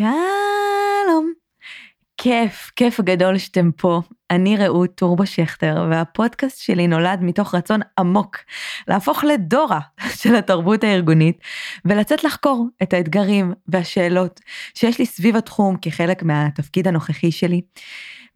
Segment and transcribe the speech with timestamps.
[0.00, 1.32] שלום.
[2.16, 4.00] כיף, כיף גדול שאתם פה.
[4.30, 8.36] אני רעות טורבו שכטר, והפודקאסט שלי נולד מתוך רצון עמוק
[8.88, 9.80] להפוך לדורה
[10.20, 11.38] של התרבות הארגונית,
[11.84, 14.40] ולצאת לחקור את האתגרים והשאלות
[14.74, 17.60] שיש לי סביב התחום כחלק מהתפקיד הנוכחי שלי.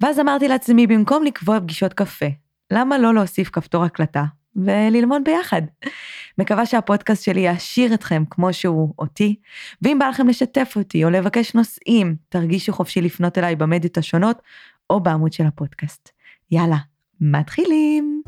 [0.00, 2.26] ואז אמרתי לעצמי, במקום לקבוע פגישות קפה,
[2.72, 4.24] למה לא להוסיף כפתור הקלטה
[4.56, 5.62] וללמוד ביחד.
[6.38, 9.36] מקווה שהפודקאסט שלי יעשיר אתכם כמו שהוא אותי,
[9.82, 14.42] ואם בא לכם לשתף אותי או לבקש נושאים, תרגישו חופשי לפנות אליי במדיות השונות
[14.90, 16.08] או בעמוד של הפודקאסט.
[16.50, 16.78] יאללה,
[17.20, 18.22] מתחילים.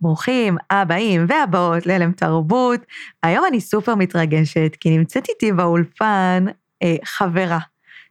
[0.00, 2.80] ברוכים הבאים והבאות להלם תרבות.
[3.22, 6.44] היום אני סופר מתרגשת, כי נמצאת איתי באולפן
[6.82, 7.58] אה, חברה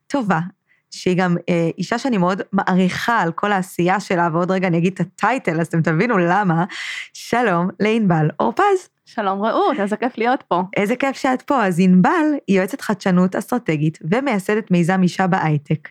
[0.07, 0.39] טובה,
[0.91, 4.93] שהיא גם אה, אישה שאני מאוד מעריכה על כל העשייה שלה, ועוד רגע אני אגיד
[4.93, 6.65] את הטייטל, אז אתם תבינו למה.
[7.13, 8.89] שלום לענבל אורפז.
[9.05, 10.63] שלום רעות, איזה כיף להיות פה.
[10.77, 11.65] איזה כיף שאת פה.
[11.65, 15.89] אז ענבל היא יועצת חדשנות אסטרטגית ומייסדת מיזם אישה בהייטק.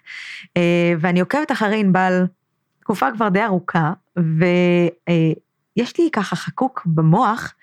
[0.56, 2.26] אה, ואני עוקבת אחרי ענבל
[2.80, 3.92] תקופה כבר די ארוכה,
[5.76, 7.54] ויש לי ככה חקוק במוח,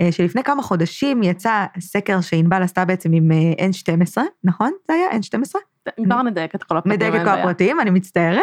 [0.00, 4.72] אה, שלפני כמה חודשים יצא סקר שענבל עשתה בעצם עם אה, N12, נכון?
[4.88, 5.73] זה היה N12?
[6.04, 6.92] כבר נדייק את כל הפרטים.
[6.92, 8.40] נדייק את כל הפרטים, אני מצטערת.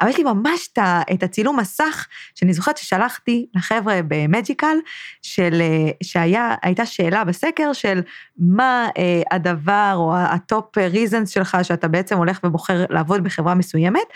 [0.00, 0.68] אבל יש לי ממש
[1.12, 4.76] את הצילום מסך, שאני זוכרת ששלחתי לחבר'ה במג'יקל,
[5.22, 8.02] של, אה, שהייתה שאלה בסקר של
[8.38, 14.06] מה אה, הדבר או ה top reasons שלך, שאתה בעצם הולך ובוחר לעבוד בחברה מסוימת,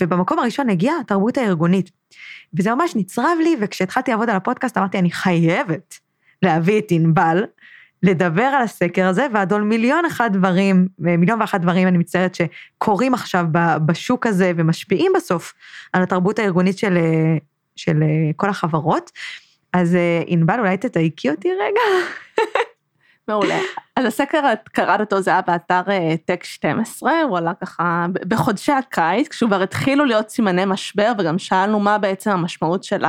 [0.00, 1.90] ובמקום הראשון הגיעה התרבות הארגונית.
[2.54, 5.98] וזה ממש נצרב לי, וכשהתחלתי לעבוד על הפודקאסט אמרתי, אני חייבת
[6.42, 7.44] להביא את ענבל.
[8.02, 13.14] לדבר על הסקר הזה, ועד עוד מיליון אחד דברים, מיליון ואחת דברים, אני מצטערת, שקורים
[13.14, 13.44] עכשיו
[13.86, 15.54] בשוק הזה ומשפיעים בסוף
[15.92, 16.98] על התרבות הארגונית של,
[17.76, 18.02] של
[18.36, 19.10] כל החברות.
[19.72, 21.80] אז אה, ענבל, אולי תתייקי אותי רגע?
[23.28, 23.58] מעולה.
[23.96, 25.82] אז הסקר, את קראת אותו, זה היה באתר
[26.24, 31.80] טק אה, 12, הוא עלה ככה בחודשי הקיץ, כשכבר התחילו להיות סימני משבר, וגם שאלנו
[31.80, 33.04] מה בעצם המשמעות של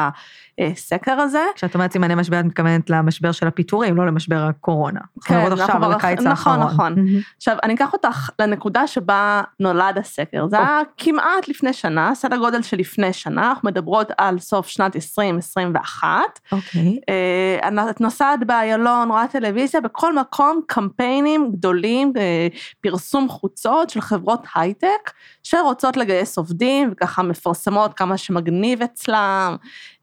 [0.59, 1.43] הסקר הזה.
[1.55, 4.99] כשאת אומרת סימני משבר, את מתכוונת למשבר של הפיטורים, לא למשבר הקורונה.
[5.25, 6.59] כן, אנחנו עכשיו על הקיץ נכון, האחרון.
[6.59, 7.22] נכון, נכון.
[7.38, 10.47] עכשיו, אני אקח אותך לנקודה שבה נולד הסקר.
[10.47, 14.95] זה היה כמעט לפני שנה, סדר גודל של לפני שנה, אנחנו מדברות על סוף שנת
[14.95, 16.09] 2021.
[16.51, 16.99] אוקיי.
[17.09, 22.47] אה, את נוסעת באיילון, רואה טלוויזיה, בכל מקום קמפיינים גדולים, אה,
[22.81, 25.11] פרסום חוצות של חברות הייטק,
[25.44, 29.56] שרוצות לגייס עובדים, וככה מפרסמות כמה שמגניב אצלם.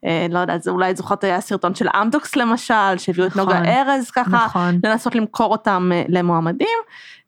[0.04, 3.72] אה, לא יודעת, אולי זוכרת היה סרטון של אמדוקס למשל, שהביאו נכון, את נוגה נכון,
[3.72, 4.80] ארז ככה, נכון.
[4.84, 6.78] לנסות למכור אותם אה, למועמדים.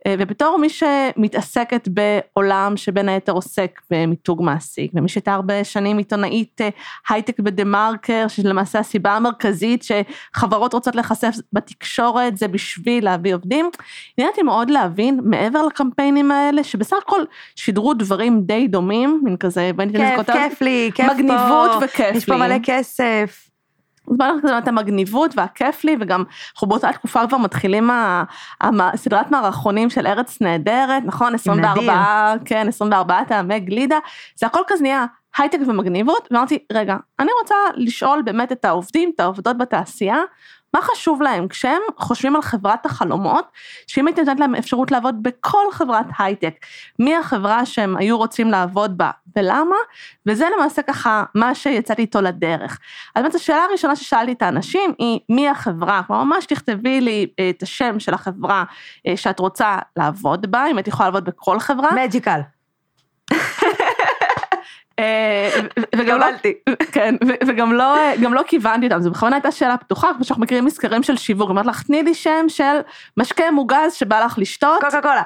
[0.06, 6.60] אה, ובתור מי שמתעסקת בעולם שבין היתר עוסק במיתוג מעסיק, ומי שהייתה הרבה שנים עיתונאית
[7.08, 13.70] הייטק בדה מרקר, שלמעשה הסיבה המרכזית שחברות רוצות להיחשף בתקשורת זה בשביל להביא עובדים,
[14.16, 17.22] עניין אותי מאוד להבין מעבר לקמפיינים האלה, שבסך הכל
[17.56, 22.16] שידרו דברים די דומים, מין כזה, כיף, כיף לי, כיף פה, מגניבות וכיף לי.
[22.16, 23.51] יש פה מלא כסף.
[24.10, 27.90] אז בוא נראה את המגניבות והכיף לי, וגם אנחנו באותה תקופה כבר מתחילים
[28.96, 31.34] סדרת מערכונים של ארץ נהדרת, נכון?
[31.34, 33.98] 24, כן, 24 טעמי גלידה,
[34.36, 35.04] זה הכל כזה נהיה
[35.38, 40.18] הייטק ומגניבות, ואמרתי, רגע, אני רוצה לשאול באמת את העובדים, את העובדות בתעשייה,
[40.74, 43.44] מה חשוב להם כשהם חושבים על חברת החלומות,
[43.86, 46.54] שאם הייתי נותנת להם אפשרות לעבוד בכל חברת הייטק,
[46.98, 49.76] מי החברה שהם היו רוצים לעבוד בה ולמה,
[50.26, 52.78] וזה למעשה ככה מה שיצאתי איתו לדרך.
[53.14, 57.50] אז באמת השאלה הראשונה ששאלתי את האנשים היא מי החברה, כלומר ממש תכתבי לי אה,
[57.50, 58.64] את השם של החברה
[59.06, 61.88] אה, שאת רוצה לעבוד בה, אם את יכולה לעבוד בכל חברה.
[61.94, 62.40] מג'יקל.
[64.98, 65.50] אה,
[65.96, 66.26] וגם לא,
[66.92, 67.14] כן,
[67.46, 71.02] וגם לא, גם לא כיוונתי אותם, זו בכוונה הייתה שאלה פתוחה, כמו שאנחנו מכירים מסקרים
[71.02, 72.78] של שיווק, אמרת לך, תני לי שם של
[73.16, 74.80] משקה מוגז שבא לך לשתות.
[74.80, 75.22] קוקה קולה.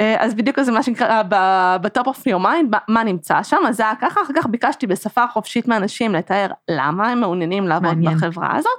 [0.00, 1.22] אה, אז בדיוק זה מה שנקרא
[1.80, 4.86] ב top of your mind, מה נמצא שם, אז זה היה ככה, אחר כך ביקשתי
[4.86, 8.16] בשפה חופשית מאנשים לתאר למה הם מעוניינים לעבוד מעניין.
[8.16, 8.72] בחברה הזאת,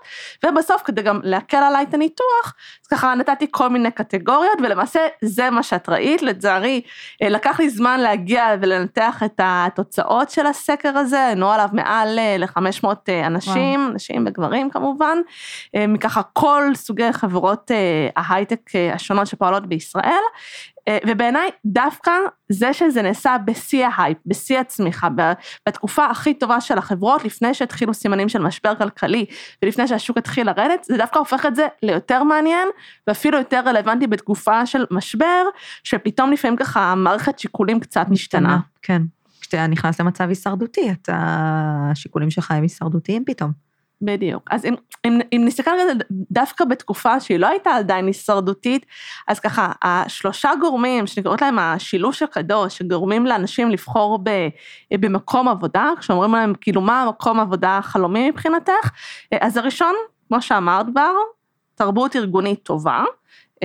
[0.46, 2.54] ובסוף כדי גם להקל עליי את הניתוח,
[2.84, 6.82] אז ככה נתתי כל מיני קטגוריות, ולמעשה זה מה שאת ראית, לצערי
[7.24, 12.36] אה, לקח לי זמן להגיע ולנתח את התוצאות של הסקר הזה, ענו עליו מעל אה,
[12.38, 12.88] ל-500
[13.26, 13.94] אנשים, וואו.
[13.94, 15.18] נשים וגברים כמובן,
[15.88, 17.72] מככה כל סוגי חברות
[18.16, 18.60] ההייטק
[18.94, 20.22] השונות שפועלות בישראל,
[21.08, 22.12] ובעיניי דווקא
[22.50, 25.08] זה שזה נעשה בשיא ההייפ, בשיא הצמיחה,
[25.70, 29.26] בתקופה הכי טובה של החברות, לפני שהתחילו סימנים של משבר כלכלי
[29.64, 32.68] ולפני שהשוק התחיל לרדת, זה דווקא הופך את זה ליותר מעניין
[33.08, 35.44] ואפילו יותר רלוונטי בתקופה של משבר,
[35.84, 38.60] שפתאום לפעמים ככה מערכת שיקולים קצת משתנה.
[38.82, 39.02] כן,
[39.42, 41.18] כשאתה נכנס למצב הישרדותי, אתה,
[41.92, 43.71] השיקולים שלך הם הישרדותיים פתאום.
[44.02, 44.44] בדיוק.
[44.52, 44.76] אז אם,
[45.06, 48.86] אם, אם נסתכל על זה דווקא בתקופה שהיא לא הייתה עדיין הישרדותית,
[49.28, 54.30] אז ככה, השלושה גורמים שנקראות להם השילוש הקדוש, שגורמים לאנשים לבחור ב,
[54.94, 58.90] במקום עבודה, כשאומרים להם כאילו מה המקום עבודה החלומי מבחינתך,
[59.42, 59.94] אז הראשון,
[60.28, 61.12] כמו שאמרת כבר,
[61.76, 63.04] תרבות ארגונית טובה.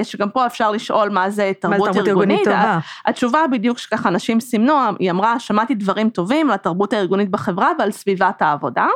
[0.02, 2.38] שגם פה אפשר לשאול מה זה תרבות, מה תרבות ארגונית.
[2.38, 2.78] ארגונית טובה?
[3.06, 7.90] התשובה בדיוק שככה אנשים סימנו, היא אמרה, שמעתי דברים טובים על התרבות הארגונית בחברה ועל
[7.90, 8.86] סביבת העבודה.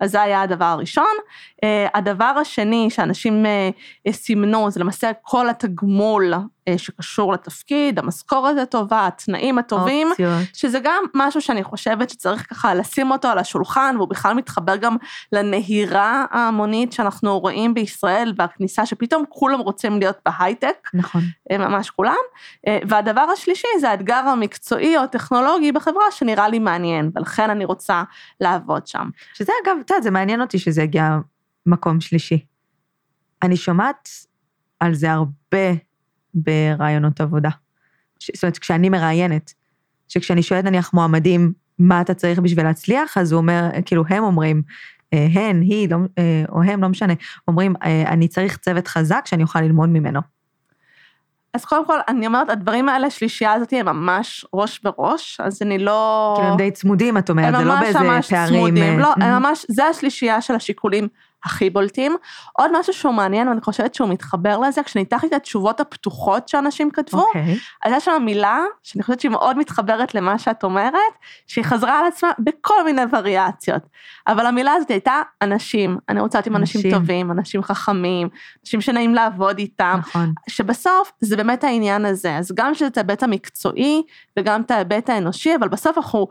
[0.00, 1.14] אז זה היה הדבר הראשון.
[1.64, 3.70] אה, הדבר השני שאנשים אה,
[4.12, 10.32] סימנו זה למעשה כל התגמול אה, שקשור לתפקיד, המשכורת הטובה, התנאים הטובים, אופציות.
[10.52, 14.96] שזה גם משהו שאני חושבת שצריך ככה לשים אותו על השולחן, והוא בכלל מתחבר גם
[15.32, 20.90] לנהירה ההמונית שאנחנו רואים בישראל, והכניסה שפתאום כולם רוצים להיות בהייטק.
[20.94, 21.20] נכון.
[21.52, 22.14] ממש כולם.
[22.88, 28.02] והדבר השלישי זה האתגר המקצועי או הטכנולוגי בחברה שנראה לי מעניין, ולכן אני רוצה
[28.40, 29.08] לעבוד שם.
[29.34, 31.18] שזה אגב, את יודעת, זה מעניין אותי שזה הגיע
[31.66, 32.44] מקום שלישי.
[33.42, 34.08] אני שומעת
[34.80, 35.58] על זה הרבה
[36.34, 37.50] ברעיונות עבודה.
[38.34, 39.52] זאת אומרת, כשאני מראיינת,
[40.08, 44.62] שכשאני שואלת נניח מועמדים, מה אתה צריך בשביל להצליח, אז הוא אומר, כאילו הם אומרים,
[45.12, 47.12] אה, הן, היא, לא, אה, או הם, לא משנה,
[47.48, 50.20] אומרים, אה, אני צריך צוות חזק שאני אוכל ללמוד ממנו.
[51.54, 55.78] אז קודם כל, אני אומרת, הדברים האלה, השלישייה הזאת הם ממש ראש בראש, אז אני
[55.78, 56.34] לא...
[56.36, 58.10] כאילו הם די צמודים, את אומרת, זה לא באיזה פערים...
[58.10, 61.08] הם ממש ממש צמודים, לא, הם ממש, זה השלישייה של השיקולים
[61.44, 62.16] הכי בולטים.
[62.52, 67.20] עוד משהו שהוא מעניין, ואני חושבת שהוא מתחבר לזה, כשניתחתי את התשובות הפתוחות שאנשים כתבו,
[67.20, 67.26] okay.
[67.26, 67.58] אוקיי.
[67.84, 70.94] אז יש שם מילה, שאני חושבת שהיא מאוד מתחברת למה שאת אומרת,
[71.46, 73.82] שהיא חזרה על עצמה בכל מיני וריאציות.
[74.26, 75.98] אבל המילה הזאת הייתה אנשים.
[76.08, 78.28] אני רוצה להיות עם אנשים, אנשים טובים, אנשים חכמים,
[78.64, 79.96] אנשים שנעים לעבוד איתם.
[79.98, 80.32] נכון.
[80.48, 82.36] שבסוף זה באמת העניין הזה.
[82.36, 84.02] אז גם שזה את ההיבט המקצועי
[84.38, 86.28] וגם את ההיבט האנושי, אבל בסוף אנחנו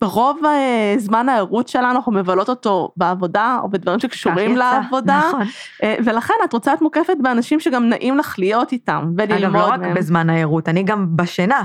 [0.00, 5.22] ברוב אה, זמן הערות שלנו אנחנו מבלות אותו בעבודה או בדברים שקשורים לעבודה.
[5.28, 5.46] נכון.
[5.82, 9.72] אה, ולכן את רוצה להיות מוקפת באנשים שגם נעים לך להיות איתם וללמוד מהם.
[9.72, 11.62] אגב, לא רק בזמן הערות, אני גם בשינה.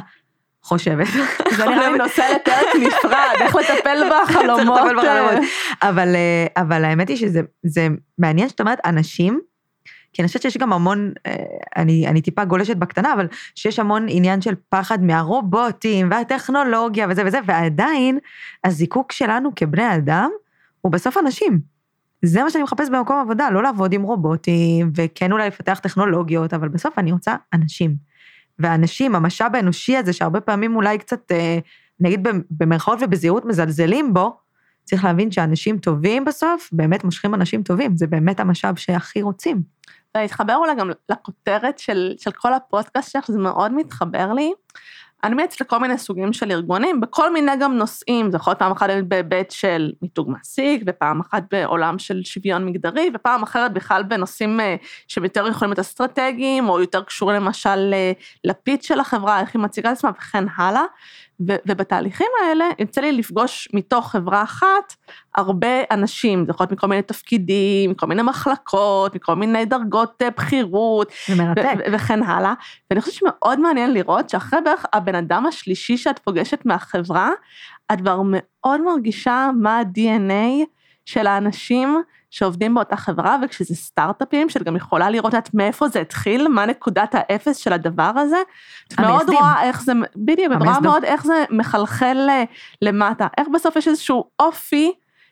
[0.65, 1.07] חושבת.
[1.51, 4.81] זה נראה לי נושא לפרק נפרד, איך לטפל בחלומות.
[5.81, 9.39] אבל, אה, אבל האמת היא שזה מעניין שאת אומרת, אנשים
[10.15, 11.35] כי אני חושבת שיש גם המון, אה,
[11.75, 17.39] אני, אני טיפה גולשת בקטנה, אבל שיש המון עניין של פחד מהרובוטים והטכנולוגיה וזה וזה,
[17.45, 18.19] ועדיין
[18.63, 20.29] הזיקוק שלנו כבני אדם
[20.81, 21.59] הוא בסוף אנשים.
[22.21, 26.67] זה מה שאני מחפש במקום עבודה, לא לעבוד עם רובוטים, וכן אולי לפתח טכנולוגיות, אבל
[26.67, 27.95] בסוף אני רוצה אנשים.
[28.59, 31.59] ואנשים, המשאב האנושי הזה, שהרבה פעמים אולי קצת, אה,
[31.99, 34.37] נגיד במרכאות ובזהירות מזלזלים בו,
[34.83, 39.75] צריך להבין שאנשים טובים בסוף, באמת מושכים אנשים טובים, זה באמת המשאב שהכי רוצים.
[40.21, 44.53] להתחבר אולי גם לכותרת של, של כל הפודקאסט שלך, זה מאוד מתחבר לי.
[45.25, 48.71] אני מייצאת לכל מיני סוגים של ארגונים, בכל מיני גם נושאים, זה יכול להיות פעם
[48.71, 54.59] אחת בהיבט של מיתוג מעסיק, ופעם אחת בעולם של שוויון מגדרי, ופעם אחרת בכלל בנושאים
[54.59, 54.75] אה,
[55.07, 58.11] שהם יותר יכולים להיות אסטרטגיים, או יותר קשורים למשל אה,
[58.43, 60.83] לפיץ של החברה, איך היא מציגה את עצמה וכן הלאה.
[61.39, 64.93] ו- ובתהליכים האלה יוצא לי לפגוש מתוך חברה אחת
[65.35, 70.29] הרבה אנשים, זה יכול להיות מכל מיני תפקידים, מכל מיני מחלקות, מכל מיני דרגות אה,
[70.29, 72.53] בכירות, ו- וכן הלאה.
[72.89, 77.29] ואני חושבת שמאוד מעניין לראות שאחרי בערך הבן אדם השלישי שאת פוגשת מהחברה,
[77.93, 80.65] את כבר מאוד מרגישה מה ה-DNA
[81.05, 82.01] של האנשים
[82.35, 87.15] שעובדים באותה חברה, וכשזה סטארט-אפים, שאת גם יכולה לראות את מאיפה זה התחיל, מה נקודת
[87.15, 88.37] האפס של הדבר הזה.
[88.87, 92.17] את מאוד רואה איך זה, בדיוק, את רואה מאוד איך זה מחלחל
[92.81, 94.91] למטה, איך בסוף יש איזשהו אופי,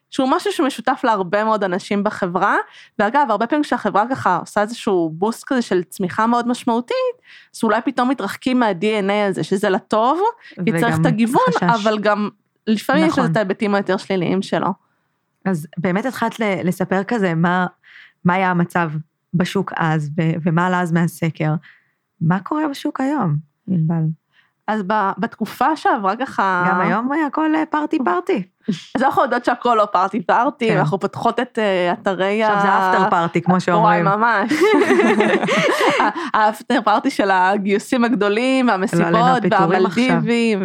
[0.10, 2.58] שהוא משהו שמשותף להרבה מאוד אנשים בחברה,
[3.00, 7.16] ואגב, הרבה פעמים כשהחברה ככה עושה איזשהו בוסט כזה של צמיחה מאוד משמעותית,
[7.56, 10.22] אז אולי פתאום מתרחקים מה-DNA הזה, שזה לטוב,
[10.66, 11.42] כי צריך את הגיוון.
[11.62, 12.30] אבל גם
[12.68, 13.24] לפעמים נכון.
[13.24, 14.83] יש את ההיבטים היותר שליליים שלו.
[15.46, 17.66] אז באמת התחלת לספר כזה מה,
[18.26, 18.92] מה היה המצב
[19.34, 20.10] בשוק אז,
[20.44, 21.54] ומה עלה אז מהסקר.
[22.22, 23.36] מה קורה בשוק היום,
[23.68, 24.04] ענבל?
[24.68, 24.84] אז
[25.18, 26.66] בתקופה שעברה ככה...
[26.70, 28.44] גם היום הכל פארטי פארטי.
[28.96, 30.78] אז אנחנו יודעות שהכל לא פארטי פארטי, כן.
[30.78, 32.54] אנחנו פותחות את uh, אתרי ה...
[32.54, 34.08] עכשיו זה אפטר פארטי, כמו שאומרים.
[34.08, 34.52] וואי, ממש.
[36.34, 40.64] האפטר פארטי של הגיוסים הגדולים, והמסיבות, והמלדיבים,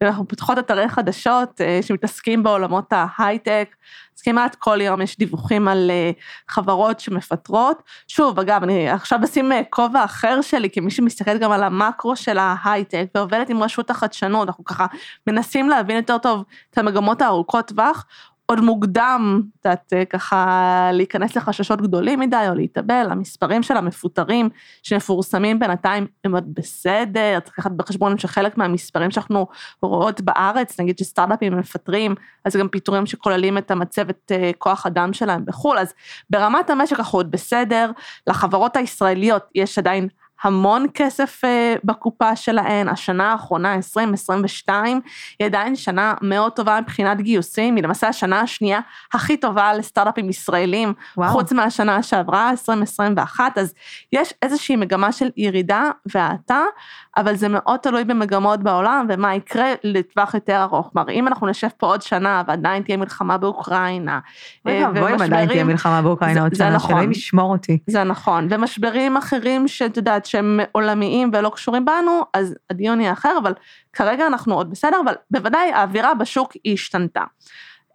[0.00, 3.68] ואנחנו פותחות אתרי חדשות uh, שמתעסקים בעולמות ההייטק.
[4.28, 7.82] כמעט כל יום יש דיווחים על uh, חברות שמפטרות.
[8.08, 12.38] שוב, אגב, אני עכשיו אשים אה, כובע אחר שלי, כמי שמסתכלת גם על המקרו של
[12.38, 14.86] ההייטק, ועובדת עם רשות החדשנות, אנחנו ככה
[15.26, 18.06] מנסים להבין יותר טוב את המגמות הארוכות טווח.
[18.50, 24.48] עוד מוקדם, יודעת, אה, ככה להיכנס לחששות גדולים מדי או להתאבל, המספרים של המפוטרים
[24.82, 29.46] שמפורסמים בינתיים הם עוד בסדר, צריך לקחת בחשבון שחלק מהמספרים שאנחנו
[29.82, 32.14] רואות בארץ, נגיד שסטארט-אפים מפטרים,
[32.44, 35.94] אז גם פיטורים שכוללים את המצבת אה, כוח אדם שלהם בחו"ל, אז
[36.30, 37.90] ברמת המשק אנחנו עוד בסדר,
[38.26, 40.08] לחברות הישראליות יש עדיין
[40.42, 45.00] המון כסף uh, בקופה שלהן, השנה האחרונה, 2022,
[45.38, 48.80] היא עדיין שנה מאוד טובה מבחינת גיוסים, היא למעשה השנה השנייה
[49.14, 51.30] הכי טובה לסטארט-אפים ישראלים, וואו.
[51.30, 53.74] חוץ מהשנה שעברה, 2021, אז
[54.12, 56.62] יש איזושהי מגמה של ירידה והאטה,
[57.16, 60.90] אבל זה מאוד תלוי במגמות בעולם ומה יקרה לטווח יותר ארוך.
[60.92, 64.18] כלומר, אם אנחנו נשב פה עוד שנה ועדיין תהיה מלחמה באוקראינה,
[64.66, 67.78] אוי ואבוי אם עדיין תהיה מלחמה באוקראינה עוד שנה, נכון, שאלוהים ישמור אותי.
[67.86, 73.34] זה נכון, ומשברים אחרים שאת יודעת שהם עולמיים ולא קשורים בנו, אז הדיון יהיה אחר,
[73.42, 73.52] אבל
[73.92, 77.22] כרגע אנחנו עוד בסדר, אבל בוודאי האווירה בשוק היא השתנתה.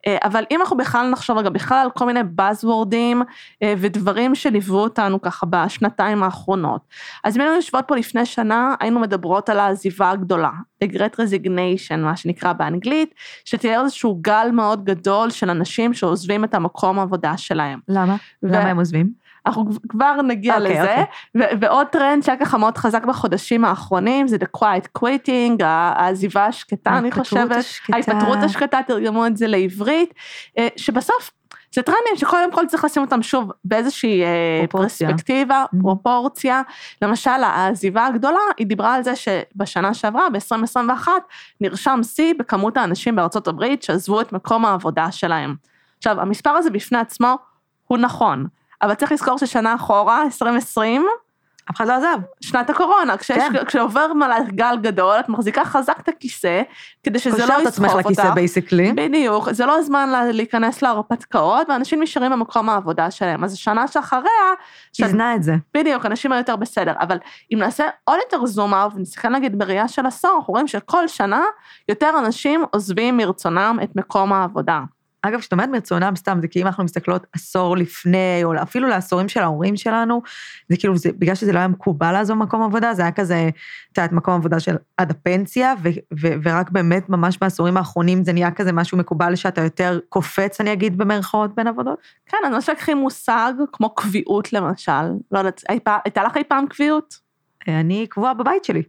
[0.08, 3.18] אה, אבל אם אנחנו בכלל נחשוב רגע בכלל על כל מיני buzzwordים
[3.64, 6.82] אה, ודברים שליוו אותנו ככה בשנתיים האחרונות.
[7.24, 10.52] אז אם היינו יושבות פה לפני שנה, היינו מדברות על העזיבה הגדולה,
[10.84, 13.14] The Great Resignation, מה שנקרא באנגלית,
[13.46, 17.80] שתיאר איזשהו גל מאוד גדול של אנשים שעוזבים את המקום העבודה שלהם.
[17.88, 18.16] למה?
[18.44, 18.48] ו...
[18.48, 19.23] למה הם עוזבים?
[19.46, 20.96] אנחנו כבר נגיע okay, אוקיי, לזה.
[20.96, 21.42] Okay.
[21.42, 21.58] אוקיי.
[21.62, 27.12] ועוד טרנד שהיה ככה מאוד חזק בחודשים האחרונים, זה The Quiet Quitting, העזיבה השקטה, אני
[27.12, 27.52] חושבת.
[27.52, 27.96] השקטה.
[27.96, 30.14] ההתפטרות השקטה, תרגמו את זה לעברית,
[30.58, 31.32] אה, שבסוף
[31.74, 34.28] זה טרנדים שקודם כל צריך לשים אותם שוב באיזושהי אה,
[34.70, 35.10] פרופורציה.
[35.10, 35.82] פרספקטיבה, mm-hmm.
[35.82, 36.62] פרופורציה.
[37.02, 41.08] למשל, העזיבה הגדולה, היא דיברה על זה שבשנה שעברה, ב-2021,
[41.62, 45.56] נרשם שיא בכמות האנשים בארצות הברית שעזבו את מקום העבודה שלהם.
[45.98, 47.38] עכשיו, המספר הזה בפני עצמו
[47.88, 48.46] הוא נכון.
[48.84, 51.06] אבל צריך לזכור ששנה אחורה, 2020,
[51.72, 52.18] אף אחד לא עזב.
[52.42, 53.66] שנת הקורונה, כשיש, כן.
[53.66, 56.62] כשעובר מלאך גל גדול, את מחזיקה חזק את הכיסא,
[57.04, 58.06] כדי שזה לא יסחוף אותך.
[58.06, 58.94] לכיסא בייסיקלי.
[58.94, 63.44] בדיוק, זה לא הזמן להיכנס להרפתקאות, ואנשים נשארים במקום העבודה שלהם.
[63.44, 64.54] אז השנה שאחריה...
[64.92, 65.56] תזנה את זה.
[65.74, 66.94] בדיוק, אנשים היו יותר בסדר.
[67.00, 67.18] אבל
[67.54, 71.42] אם נעשה עוד יותר זום אאוט, ונסתכל נגיד בראייה של עשור, אנחנו רואים שכל שנה
[71.90, 74.80] יותר אנשים עוזבים מרצונם את מקום העבודה.
[75.26, 79.30] אגב, כשאת אומרת מרצונם, סתם, זה כי אם אנחנו מסתכלות עשור לפני, או אפילו לעשורים
[79.30, 80.22] של ההורים שלנו,
[80.70, 83.50] זה כאילו, זה, בגלל שזה לא היה מקובל לעזוב מקום עבודה, זה היה כזה,
[83.92, 85.90] את יודעת, מקום עבודה של עד הפנסיה, ו,
[86.22, 90.74] ו, ורק באמת, ממש בעשורים האחרונים, זה נהיה כזה משהו מקובל שאתה יותר קופץ, אני
[90.74, 92.00] אגיד, במרכאות בין עבודות?
[92.26, 94.92] כן, אני חושבת לקחי מושג כמו קביעות למשל.
[95.32, 97.20] לא יודעת, הייתה לך אי פעם קביעות?
[97.68, 98.84] אני קבועה בבית שלי.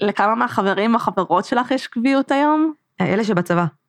[0.00, 2.72] לכמה מהחברים החברות שלך יש קביעות היום?
[3.00, 3.79] אלה שבצבא.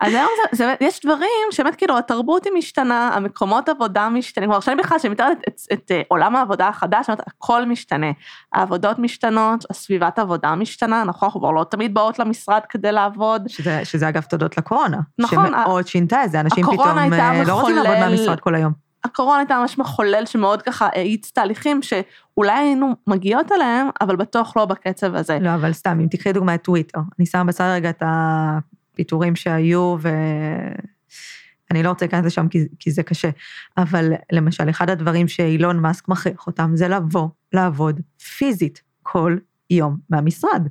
[0.00, 4.60] אז היום זה, זה, יש דברים שבאמת כאילו התרבות היא משתנה, המקומות עבודה משתנים, כלומר
[4.60, 8.06] שאני בכלל, שאני מתארת את, את, את, את עולם העבודה החדש, אומרת, הכל משתנה,
[8.52, 13.48] העבודות משתנות, הסביבת עבודה משתנה, נכון, אנחנו כבר לא תמיד באות למשרד כדי לעבוד.
[13.48, 17.76] שזה, שזה אגב תודות לקורונה, נכון, שמאוד שינתה את זה, אנשים פתאום אה, לא רוצים
[17.76, 18.72] לעבוד מהמשרד כל היום.
[19.04, 24.64] הקורונה הייתה ממש מחולל שמאוד ככה האיץ תהליכים שאולי היינו מגיעות אליהם, אבל בטוח לא
[24.64, 25.38] בקצב הזה.
[25.40, 28.58] לא, אבל סתם, אם תקחי דוגמא את טוויטר, אני שמה בצד רגע את ה...
[29.00, 33.30] פיטורים שהיו, ואני לא רוצה להיכנס לשם כי, כי זה קשה,
[33.76, 38.00] אבל למשל, אחד הדברים שאילון מאסק מכריח אותם זה לבוא, לעבוד
[38.38, 39.36] פיזית כל
[39.70, 40.68] יום מהמשרד.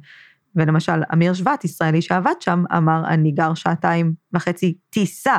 [0.56, 5.38] ולמשל, אמיר שבט, ישראלי שעבד שם, אמר, אני גר שעתיים וחצי טיסה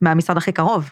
[0.00, 0.90] מהמשרד הכי קרוב.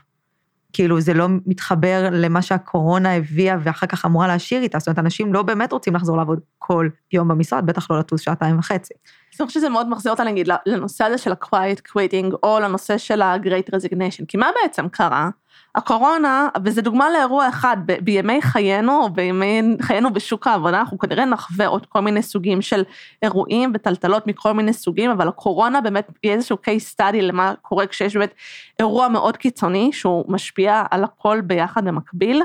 [0.73, 5.35] כאילו זה לא מתחבר למה שהקורונה הביאה ואחר כך אמורה להשאיר איתה, זאת אומרת, אנשים
[5.35, 8.95] לא באמת רוצים לחזור לעבוד כל יום במשרד, בטח לא לטוס שעתיים וחצי.
[9.33, 13.23] אני חושבת שזה מאוד מחזיר אותה נגיד לנושא הזה של ה-quiet quitting או לנושא של
[13.23, 15.31] ה-great resignation, כי מה בעצם קרה?
[15.75, 21.25] הקורונה, וזה דוגמה לאירוע אחד, ב- בימי חיינו, או בימי חיינו בשוק העבודה, אנחנו כנראה
[21.25, 22.85] נחווה עוד כל מיני סוגים של
[23.23, 28.17] אירועים וטלטלות מכל מיני סוגים, אבל הקורונה באמת היא איזשהו case study למה קורה כשיש
[28.17, 28.35] באמת
[28.79, 32.43] אירוע מאוד קיצוני, שהוא משפיע על הכל ביחד במקביל.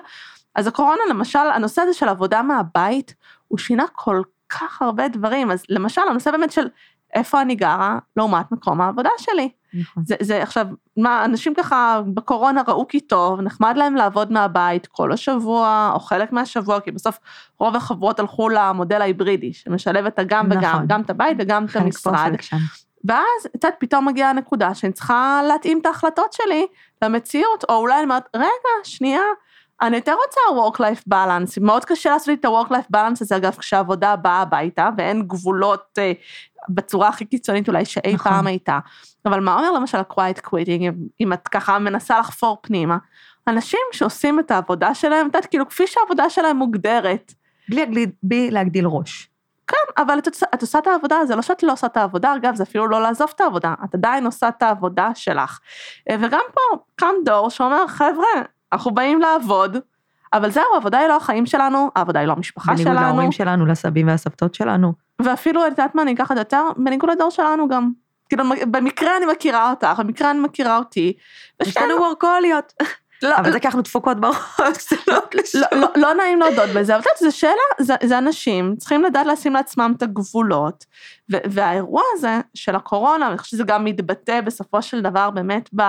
[0.55, 3.15] אז הקורונה, למשל, הנושא הזה של עבודה מהבית,
[3.47, 6.67] הוא שינה כל כך הרבה דברים, אז למשל, הנושא באמת של
[7.13, 9.49] איפה אני גרה לעומת מקום העבודה שלי.
[9.73, 10.03] נכון.
[10.05, 15.11] זה, זה עכשיו, מה, אנשים ככה בקורונה ראו כי טוב, נחמד להם לעבוד מהבית כל
[15.11, 17.19] השבוע, או חלק מהשבוע, כי בסוף
[17.59, 20.57] רוב החברות הלכו למודל ההיברידי, שמשלב את הגם נכון.
[20.57, 22.31] וגם, גם את הבית וגם את המשרד.
[23.05, 26.65] ואז קצת פתאום מגיעה הנקודה שאני צריכה להתאים את ההחלטות שלי
[27.01, 29.21] למציאות, או אולי אני אומרת, רגע, שנייה,
[29.81, 34.15] אני יותר רוצה work-life balance, מאוד קשה לעשות לי את ה-work-life balance הזה, אגב, כשהעבודה
[34.15, 36.11] באה הביתה, ואין גבולות אה,
[36.69, 38.31] בצורה הכי קיצונית אולי שאי נכון.
[38.31, 38.79] פעם הייתה.
[39.25, 42.97] אבל מה אומר למשל ה-quiet quitting, אם, אם את ככה מנסה לחפור פנימה?
[43.47, 47.33] אנשים שעושים את העבודה שלהם, את יודעת, כאילו, כפי שהעבודה שלהם מוגדרת,
[47.69, 49.29] בלי, להגדיל- בלי להגדיל ראש.
[49.67, 52.55] כן, אבל את, את עושה את העבודה, זה לא שאת לא עושה את העבודה, אגב,
[52.55, 55.59] זה אפילו לא לעזוב את העבודה, את עדיין עושה את העבודה שלך.
[56.09, 58.41] אה, וגם פה קם דור שאומר, חבר'ה,
[58.73, 59.77] אנחנו באים לעבוד,
[60.33, 63.65] אבל זהו, העבודה היא לא החיים שלנו, העבודה היא לא המשפחה בניגוד שלנו, להורים שלנו,
[63.65, 64.93] לסבים והסבתות שלנו.
[65.21, 67.91] ואפילו, את יודעת מה, אני אקח את זה יותר, בניגוד לדור שלנו גם.
[68.29, 71.13] כאילו, במקרה אני מכירה אותך, במקרה אני מכירה אותי.
[71.61, 72.73] יש לנו וורקוליות.
[73.23, 74.37] לא, אבל זה כי אנחנו דפוקות בראש,
[74.89, 75.61] זה לא קשור.
[75.71, 79.03] לא, לא, לא נעים להודות בזה, אבל את יודעת, זו שאלה, זה, זה אנשים, צריכים
[79.03, 80.85] לדעת לשים לעצמם את הגבולות,
[81.31, 85.81] ו, והאירוע הזה של הקורונה, אני חושבת שזה גם מתבטא בסופו של דבר באמת ב,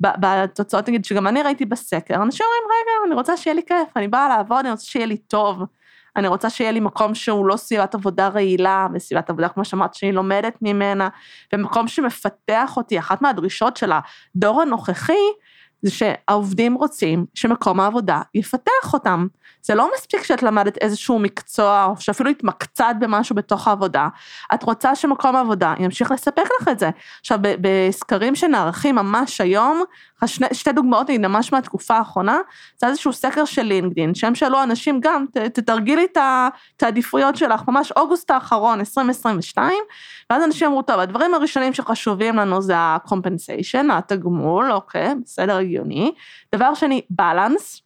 [0.00, 3.96] ב, בתוצאות, נגיד, שגם אני ראיתי בסקר, אנשים אומרים, רגע, אני רוצה שיהיה לי כיף,
[3.96, 5.62] אני באה לעבוד, אני רוצה שיהיה לי טוב,
[6.16, 10.12] אני רוצה שיהיה לי מקום שהוא לא סביבת עבודה רעילה, וסביבת עבודה, כמו שאמרת, שאני
[10.12, 11.08] לומדת ממנה,
[11.52, 15.12] ומקום שמפתח אותי, אחת מהדרישות של הדור הנוכחי,
[15.84, 19.26] זה שהעובדים רוצים שמקום העבודה יפתח אותם.
[19.62, 24.08] זה לא מספיק שאת למדת איזשהו מקצוע, או שאפילו התמקצעת במשהו בתוך העבודה,
[24.54, 26.90] את רוצה שמקום העבודה ימשיך לספק לך את זה.
[27.20, 29.82] עכשיו, בסקרים שנערכים ממש היום,
[30.26, 32.38] שני, שתי דוגמאות לי ממש מהתקופה האחרונה,
[32.80, 37.92] זה איזשהו סקר של לינקדין, שהם שאלו אנשים גם, ת, תתרגילי את העדיפויות שלך, ממש
[37.92, 39.74] אוגוסט האחרון, 2022,
[40.30, 46.12] ואז אנשים אמרו, טוב, הדברים הראשונים שחשובים לנו זה ה-compensation, התגמול, אוקיי, בסדר, הגיוני.
[46.54, 47.80] דבר שני, balance,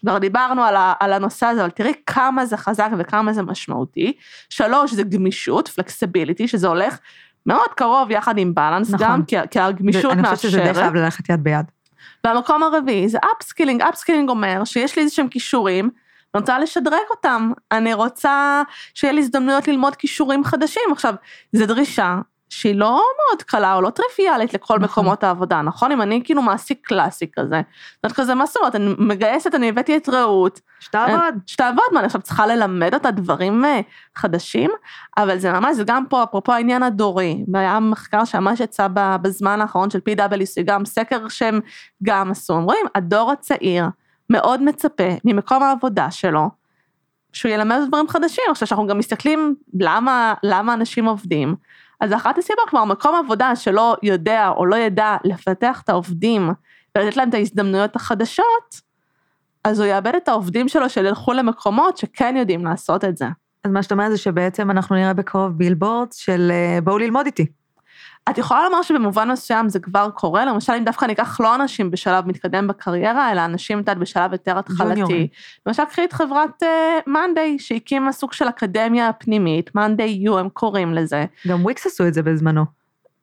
[0.00, 4.12] כבר דיברנו על, ה, על הנושא הזה, אבל תראי כמה זה חזק וכמה זה משמעותי.
[4.50, 6.98] שלוש, זה גמישות, flexibility, שזה הולך
[7.46, 8.98] מאוד קרוב יחד עם balance, נכון.
[8.98, 10.82] גם כי, כי הגמישות אני חושבת שזה די מאפשרת.
[10.82, 11.66] חייב ללכת יד ביד.
[12.24, 15.90] והמקום הרביעי זה upskilling, upskilling אומר שיש לי איזה שהם כישורים,
[16.34, 18.62] אני רוצה לשדרג אותם, אני רוצה
[18.94, 20.82] שיהיה לי הזדמנויות ללמוד כישורים חדשים.
[20.92, 21.14] עכשיו,
[21.52, 24.84] זו דרישה שהיא לא מאוד קלה או לא טריוויאלית לכל נכון.
[24.84, 25.92] מקומות העבודה, נכון?
[25.92, 27.62] אם אני כאילו מעסיק קלאסי כזה,
[28.02, 31.34] זאת כזה, מה זאת אומרת, אני מגייסת, אני הבאתי את רעות, שתעבוד.
[31.46, 33.80] שתעבוד, מה, אני עכשיו צריכה ללמד אותה דברים אה,
[34.16, 34.70] חדשים,
[35.16, 38.86] אבל זה ממש, זה גם פה, אפרופו העניין הדורי, והיה מחקר שממש יצא
[39.22, 41.60] בזמן האחרון של PwC, גם סקר שהם
[42.02, 43.84] גם עשו, הם רואים, הדור הצעיר
[44.30, 46.50] מאוד מצפה ממקום העבודה שלו,
[47.32, 51.54] שהוא ילמד דברים חדשים, עכשיו שאנחנו גם מסתכלים למה, למה אנשים עובדים,
[52.00, 56.50] אז אחת הסיבות, כלומר, מקום עבודה שלא יודע או לא ידע לפתח את העובדים
[56.98, 58.80] ולתת להם את ההזדמנויות החדשות,
[59.64, 63.26] אז הוא יאבד את העובדים שלו שילכו למקומות שכן יודעים לעשות את זה.
[63.64, 67.46] אז מה שאת אומרת זה שבעצם אנחנו נראה בקרוב בילבורדס של אה, בואו ללמוד איתי.
[68.30, 72.26] את יכולה לומר שבמובן מסוים זה כבר קורה, למשל אם דווקא ניקח לא אנשים בשלב
[72.28, 74.58] מתקדם בקריירה, אלא אנשים את יודעת, בשלב יותר.
[74.58, 75.28] התחלתי.
[75.66, 76.62] למשל קחי את חברת
[77.06, 81.24] Monday, שהקימה סוג של אקדמיה פנימית, Monday U הם קוראים לזה.
[81.48, 82.64] גם וויקס עשו את זה בזמנו.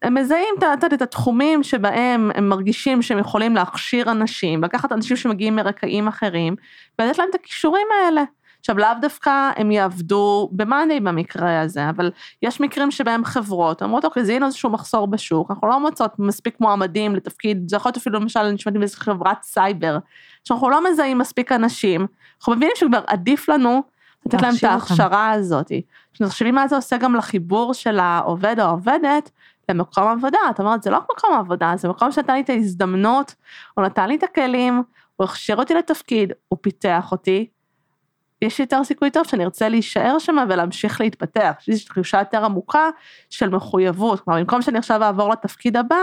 [0.02, 5.56] הם מזהים את- את התחומים שבהם הם מרגישים שהם יכולים להכשיר אנשים, לקחת אנשים שמגיעים
[5.56, 6.56] מרקעים אחרים,
[7.00, 8.24] ולתת להם את הכישורים האלה.
[8.62, 14.06] עכשיו, לאו דווקא הם יעבדו ב Monday במקרה הזה, אבל יש מקרים שבהם חברות אומרות,
[14.06, 18.20] אוקיי, זיהינו איזשהו מחסור בשוק, אנחנו לא מוצאות מספיק מועמדים לתפקיד, זה יכול להיות אפילו
[18.20, 19.98] למשל, שמעתי באיזו חברת סייבר,
[20.44, 23.84] שאנחנו לא מזהים מספיק אנשים, אנחנו מבינים שכבר עדיף לנו
[24.26, 24.64] לתת להם את.
[24.64, 25.72] ההכשרה הזאת.
[26.14, 29.32] תחשבי מה זה עושה גם לחיבור של העובד או העובדת
[29.70, 33.36] למקום עבודה, את אומרת, זה לא מקום עבודה, זה מקום שנתן לי את ההזדמנות,
[33.74, 34.84] הוא נתן לי את הכלים,
[35.16, 37.48] הוא הכשיר אותי לתפקיד, הוא פיתח אותי,
[38.42, 41.54] יש יותר סיכוי טוב שאני ארצה להישאר שם ולהמשיך להתפתח.
[41.60, 42.90] יש לי תחושה יותר עמוקה
[43.30, 44.20] של מחויבות.
[44.20, 45.96] כלומר, במקום שאני עכשיו אעבור לתפקיד הבא,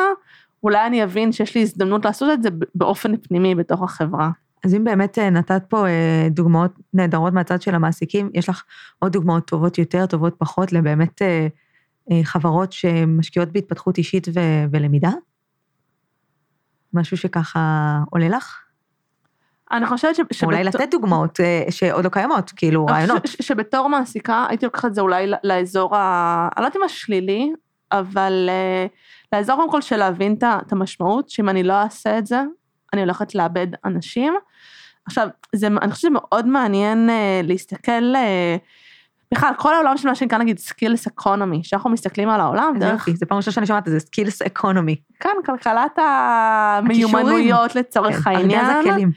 [0.63, 4.31] אולי אני אבין שיש לי הזדמנות לעשות את זה באופן פנימי בתוך החברה.
[4.65, 8.65] אז אם באמת אה, נתת פה אה, דוגמאות נהדרות מהצד של המעסיקים, יש לך
[8.99, 11.49] עוד דוגמאות טובות יותר, טובות פחות, לבאמת אה,
[12.23, 15.11] חברות שמשקיעות בהתפתחות אישית ו- ולמידה?
[16.93, 18.68] משהו שככה עולה לך?
[19.73, 20.21] אני חושבת ש...
[20.43, 23.27] או אולי לתת דוגמאות אה, שעוד לא קיימות, כאילו רעיונות.
[23.27, 26.49] חושבת ש- שבתור מעסיקה הייתי לוקחת את זה אולי לאזור ה...
[26.57, 27.53] אני לא יודעת אם השלילי,
[27.93, 28.87] אבל אה,
[29.33, 32.43] לעזור קודם כל של להבין את המשמעות, שאם אני לא אעשה את זה,
[32.93, 34.35] אני הולכת לאבד אנשים.
[35.07, 38.13] עכשיו, זה, אני חושבת שזה מאוד מעניין אה, להסתכל,
[39.35, 43.09] בכלל, כל העולם של מה שנקרא נגיד skills economy, שאנחנו מסתכלים על העולם איזה דרך,
[43.09, 44.97] יופי, זה פעם ראשונה שאני שומעת את זה, סקילס אקונומי.
[45.21, 49.13] כאן, כלכלת המיומנויות לצורך העניין.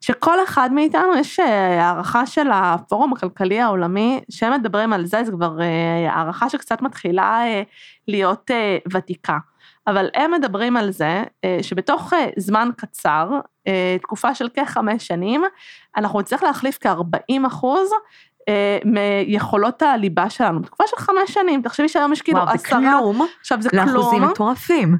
[0.00, 5.32] שכל אחד מאיתנו, יש אה, הערכה של הפורום הכלכלי העולמי, שהם מדברים על זה, זה
[5.32, 7.62] כבר אה, הערכה שקצת מתחילה אה,
[8.08, 8.50] להיות
[8.92, 9.38] ותיקה.
[9.86, 11.22] אבל הם מדברים על זה
[11.62, 13.30] שבתוך זמן קצר,
[14.02, 15.42] תקופה של כחמש שנים,
[15.96, 17.90] אנחנו נצטרך להחליף כ-40 אחוז
[18.84, 23.28] מיכולות הליבה שלנו, בתקופה של חמש שנים, תחשבי שהיום יש כאילו עשרה, וואו, זה כלום,
[23.40, 24.96] עכשיו זה כלום, לאחוזים מטורפים.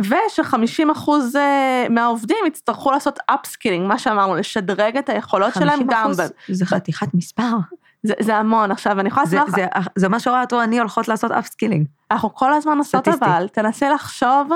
[0.00, 1.36] וש-50 אחוז
[1.90, 6.04] מהעובדים יצטרכו לעשות upskilling, מה שאמרנו, לשדרג את היכולות שלהם גם.
[6.04, 7.56] 50 אחוז זה חתיכת מספר.
[8.02, 9.50] זה, זה המון, עכשיו אני יכולה לסמוך...
[9.50, 11.86] זה, זה, זה מה שאורית או אני הולכות לעשות upskilling.
[12.10, 14.50] אנחנו כל הזמן עושות אבל, תנסי לחשוב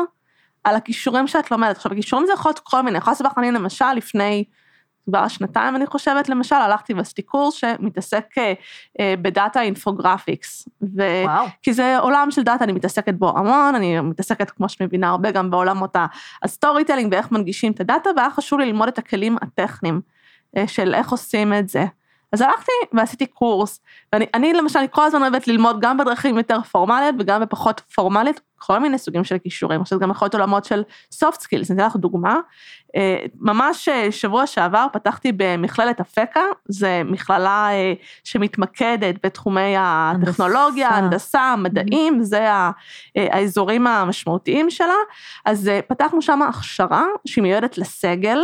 [0.64, 1.76] על הכישורים שאת לומדת.
[1.76, 4.44] עכשיו, הכישורים זה יכול להיות כל מיני, אני יכולה לספר לך, אני למשל, לפני
[5.04, 8.52] כבר שנתיים אני חושבת, למשל, הלכתי ועשיתי קורס שמתעסק אה,
[9.00, 10.68] אה, ב data infographics.
[10.96, 11.02] ו...
[11.24, 11.46] וואו.
[11.62, 15.30] כי זה עולם של דאטה, אני מתעסקת בו המון, אני מתעסקת, כמו שאת מבינה, הרבה
[15.30, 15.96] גם בעולמות
[16.42, 20.00] ה storytelling ואיך מנגישים את הדאטה, והיה חשוב לי ללמוד את הכלים הטכניים
[20.56, 21.84] אה, של איך עושים את זה.
[22.32, 23.80] אז הלכתי ועשיתי קורס,
[24.12, 28.40] ואני אני, למשל, אני כל הזמן אוהבת ללמוד גם בדרכים יותר פורמליות וגם בפחות פורמליות,
[28.66, 30.82] כל מיני סוגים של כישורים, עכשיו גם יכול להיות עולמות של
[31.14, 32.36] soft skills, אני אתן לך דוגמה,
[32.96, 37.92] אה, ממש אה, שבוע שעבר פתחתי במכללת אפקה, זו מכללה אה,
[38.24, 42.48] שמתמקדת בתחומי הטכנולוגיה, הנדסה, מדעים, זה
[43.16, 44.94] האזורים המשמעותיים שלה,
[45.44, 48.38] אז פתחנו שם הכשרה שהיא מיועדת לסגל,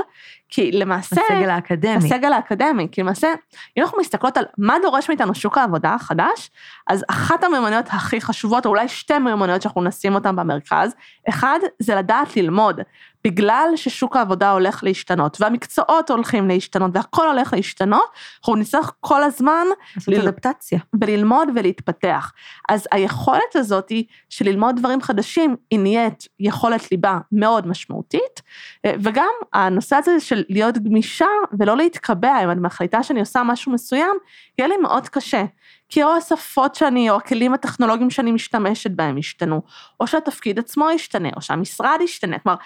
[0.50, 1.20] כי למעשה...
[1.30, 1.94] הסגל האקדמי.
[1.96, 3.28] הסגל האקדמי, כי למעשה,
[3.76, 6.50] אם אנחנו מסתכלות על מה דורש מאיתנו שוק העבודה החדש,
[6.87, 10.94] אז אחת המיומנויות הכי חשובות, או אולי שתי מיומנויות שאנחנו נשים אותן במרכז,
[11.29, 12.81] אחד, זה לדעת ללמוד.
[13.24, 19.66] בגלל ששוק העבודה הולך להשתנות, והמקצועות הולכים להשתנות, והכל הולך להשתנות, אנחנו נצטרך כל הזמן...
[19.96, 20.28] לעשות ל...
[20.28, 20.78] אדפטציה.
[21.00, 22.33] וללמוד ולהתפתח.
[22.68, 23.92] אז היכולת הזאת
[24.28, 28.42] של ללמוד דברים חדשים, היא נהיית יכולת ליבה מאוד משמעותית,
[28.87, 31.26] וגם הנושא הזה של להיות גמישה
[31.59, 34.16] ולא להתקבע, אם אני מחליטה שאני עושה משהו מסוים,
[34.59, 35.44] יהיה לי מאוד קשה.
[35.90, 39.62] כי או השפות שאני, או הכלים הטכנולוגיים שאני משתמשת בהם ישתנו,
[40.00, 42.59] או שהתפקיד עצמו ישתנה, או שהמשרד ישתנה, כלומר,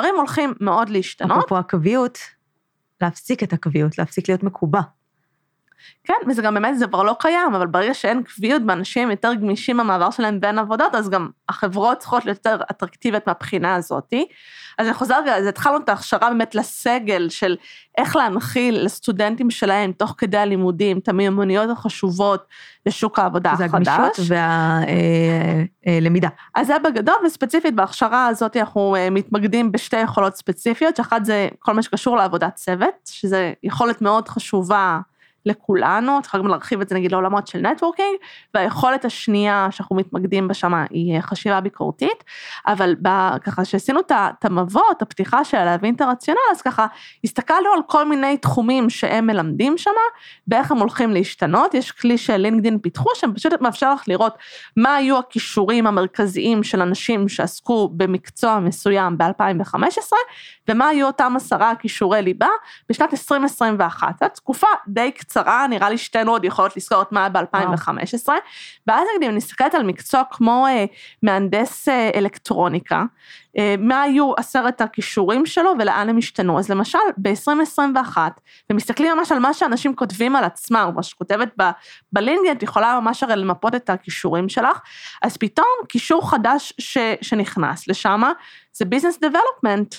[0.00, 1.30] הדברים הולכים מאוד להשתנות.
[1.38, 2.18] אפרופו הקביעות,
[3.00, 4.80] להפסיק את הקביעות, להפסיק להיות מקובע.
[6.04, 9.76] כן, וזה גם באמת, זה כבר לא קיים, אבל ברגע שאין קביעות באנשים יותר גמישים
[9.76, 14.26] במעבר שלהם בין עבודות, אז גם החברות צריכות להיות יותר אטרקטיביות מהבחינה הזאתי.
[14.78, 17.56] אז אני חוזרת, אז התחלנו את ההכשרה באמת לסגל של
[17.98, 22.46] איך להנחיל לסטודנטים שלהם, תוך כדי הלימודים, את המיומנויות החשובות
[22.86, 23.70] לשוק העבודה החדש.
[23.70, 24.26] זה הגמישות
[25.86, 26.28] והלמידה.
[26.28, 31.24] אה, אה, אז זה בגדול, וספציפית בהכשרה הזאת אנחנו אה, מתמקדים בשתי יכולות ספציפיות, שאחת
[31.24, 35.00] זה כל מה שקשור לעבודת צוות, שזה יכולת מאוד חשובה.
[35.46, 38.16] לכולנו, צריכה גם להרחיב את זה נגיד לעולמות של נטוורקינג,
[38.54, 42.24] והיכולת השנייה שאנחנו מתמקדים בה שמה היא חשיבה ביקורתית,
[42.66, 42.94] אבל
[43.42, 46.86] ככה שעשינו את המבוא, את הפתיחה שלה, להבין את הרציונל, אז ככה
[47.24, 49.92] הסתכלנו על כל מיני תחומים שהם מלמדים שמה,
[50.48, 54.38] ואיך הם הולכים להשתנות, יש כלי של לינקדין פיתחו, שהם פשוט מאפשר לך לראות
[54.76, 60.12] מה היו הכישורים המרכזיים של אנשים שעסקו במקצוע מסוים ב-2015,
[60.68, 62.48] ומה היו אותם עשרה כישורי ליבה
[62.88, 64.08] בשנת 2021.
[64.20, 65.29] זו תקופה די קצרה.
[65.30, 68.28] קצרה, נראה לי שתינו עוד יכולות לזכור את מה היה ב-2015,
[68.86, 70.84] ואז נגיד, אם אני מסתכלת על מקצוע כמו אה,
[71.22, 73.04] מהנדס אה, אלקטרוניקה,
[73.58, 76.58] אה, מה היו עשרת הכישורים שלו ולאן הם השתנו.
[76.58, 78.16] אז למשל, ב-2021,
[78.70, 81.54] ומסתכלים ממש על מה שאנשים כותבים על עצמם, מה שכותבת
[82.12, 84.80] בלינגד, את יכולה ממש הרי למפות את הכישורים שלך,
[85.22, 88.22] אז פתאום קישור חדש ש, שנכנס לשם,
[88.72, 89.94] זה ביזנס דבלופמנט.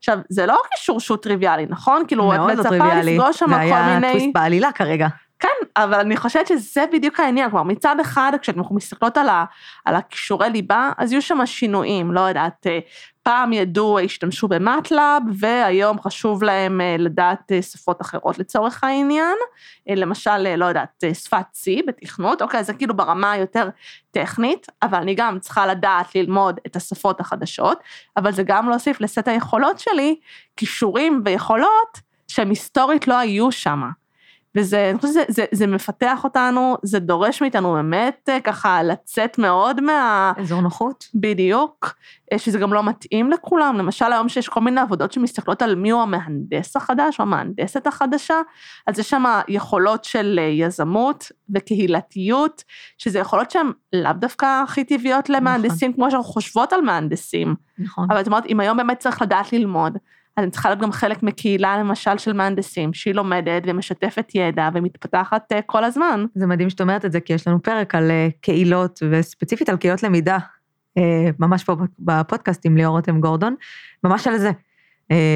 [0.00, 2.02] עכשיו, זה לא קישור שהוא טריוויאלי, נכון?
[2.08, 3.68] כאילו, את מצפה לפגוש שם כל מיני...
[3.68, 5.08] זה היה טוויסט בעלילה כרגע.
[5.40, 9.44] כן, אבל אני חושבת שזה בדיוק העניין, כלומר מצד אחד כשאנחנו מסתכלות על, ה,
[9.84, 12.78] על הכישורי ליבה, אז יהיו שם שינויים, לא יודעת, אה,
[13.30, 19.36] פעם ידעו, השתמשו במטלאב, והיום חשוב להם אה, לדעת אה, שפות אחרות לצורך העניין,
[19.86, 23.68] למשל, לא יודעת, שפת C בתכנות, אוקיי, זה כאילו ברמה היותר
[24.10, 27.78] טכנית, אבל אני גם צריכה לדעת ללמוד את השפות החדשות,
[28.16, 30.16] אבל זה גם להוסיף לסט היכולות שלי,
[30.56, 33.82] כישורים ויכולות שהם היסטורית לא היו שם.
[34.56, 39.38] וזה, אני חושבת שזה זה, זה מפתח אותנו, זה דורש מאיתנו באמת אה, ככה לצאת
[39.38, 40.32] מאוד מה...
[40.36, 41.04] אזור נוחות.
[41.14, 41.94] בדיוק,
[42.32, 43.78] אה, שזה גם לא מתאים לכולם.
[43.78, 48.40] למשל היום שיש כל מיני עבודות שמסתכלות על מי הוא המהנדס החדש או המהנדסת החדשה,
[48.86, 52.64] אז יש שם יכולות של אה, יזמות וקהילתיות,
[52.98, 56.02] שזה יכולות שהן לאו דווקא הכי טבעיות למהנדסים, נכון.
[56.02, 57.54] כמו שאנחנו חושבות על מהנדסים.
[57.78, 58.06] נכון.
[58.10, 59.98] אבל את אומרת, אם היום באמת צריך לדעת ללמוד,
[60.42, 65.56] אני צריכה להיות גם חלק מקהילה למשל של מהנדסים, שהיא לומדת ומשתפת ידע ומתפתחת uh,
[65.66, 66.24] כל הזמן.
[66.34, 69.76] זה מדהים שאת אומרת את זה, כי יש לנו פרק על uh, קהילות, וספציפית על
[69.76, 70.38] קהילות למידה,
[70.98, 71.02] uh,
[71.38, 73.54] ממש פה בפודקאסט עם ליאור רותם גורדון,
[74.04, 74.50] ממש על זה.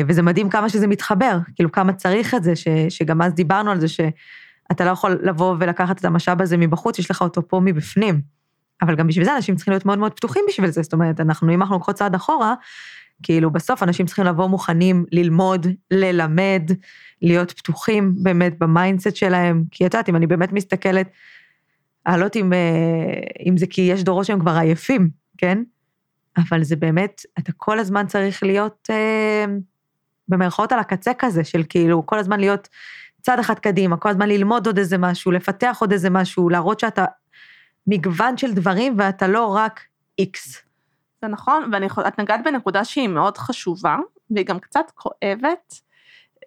[0.09, 3.81] וזה מדהים כמה שזה מתחבר, כאילו כמה צריך את זה, ש, שגם אז דיברנו על
[3.81, 8.21] זה שאתה לא יכול לבוא ולקחת את המשאב הזה מבחוץ, יש לך אותו פה מבפנים.
[8.83, 11.55] אבל גם בשביל זה אנשים צריכים להיות מאוד מאוד פתוחים בשביל זה, זאת אומרת, אנחנו,
[11.55, 12.55] אם אנחנו לוקחות צעד אחורה,
[13.25, 16.71] כאילו בסוף אנשים צריכים לבוא מוכנים ללמוד, ללמד,
[17.23, 21.09] להיות פתוחים באמת ב mindset שלהם, כי את יודעת, אם אני באמת מסתכלת,
[22.07, 25.09] אני לא יודעת אם, אה, אם זה כי יש דורות שהם כבר עייפים,
[25.39, 25.63] כן?
[26.37, 29.45] אבל זה באמת, אתה כל הזמן צריך להיות אה,
[30.29, 32.69] במרכאות על הקצה כזה, של כאילו, כל הזמן להיות
[33.23, 37.05] צעד אחד קדימה, כל הזמן ללמוד עוד איזה משהו, לפתח עוד איזה משהו, להראות שאתה
[37.87, 39.81] מגוון של דברים ואתה לא רק
[40.19, 40.64] איקס.
[41.25, 43.97] זה נכון, ואת נגעת בנקודה שהיא מאוד חשובה,
[44.31, 45.75] והיא גם קצת כואבת,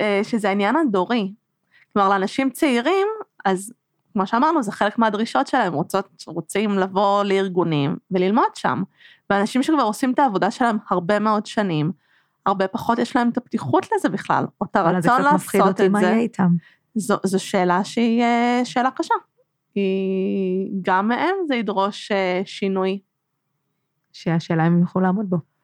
[0.02, 1.34] אה, שזה העניין הדורי.
[1.94, 3.08] כלומר, לאנשים צעירים,
[3.46, 3.74] אז
[4.14, 8.84] כמו שאמרנו, זה חלק מהדרישות שלהם, רוצות, רוצים לבוא לארגונים וללמוד שם.
[9.30, 11.92] ואנשים שכבר עושים את העבודה שלהם הרבה מאוד שנים,
[12.46, 15.24] הרבה פחות יש להם את הפתיחות לזה בכלל, או את הרצון לעשות את זה.
[15.24, 16.50] זה קצת מפחיד אותי מה יהיה איתם.
[16.96, 19.16] זו, זו שאלה שהיא אה, שאלה קשה.
[19.74, 23.00] כי גם מהם זה ידרוש אה, שינוי.
[24.18, 25.57] שהשאלה אם הם יוכלו לעמוד בו.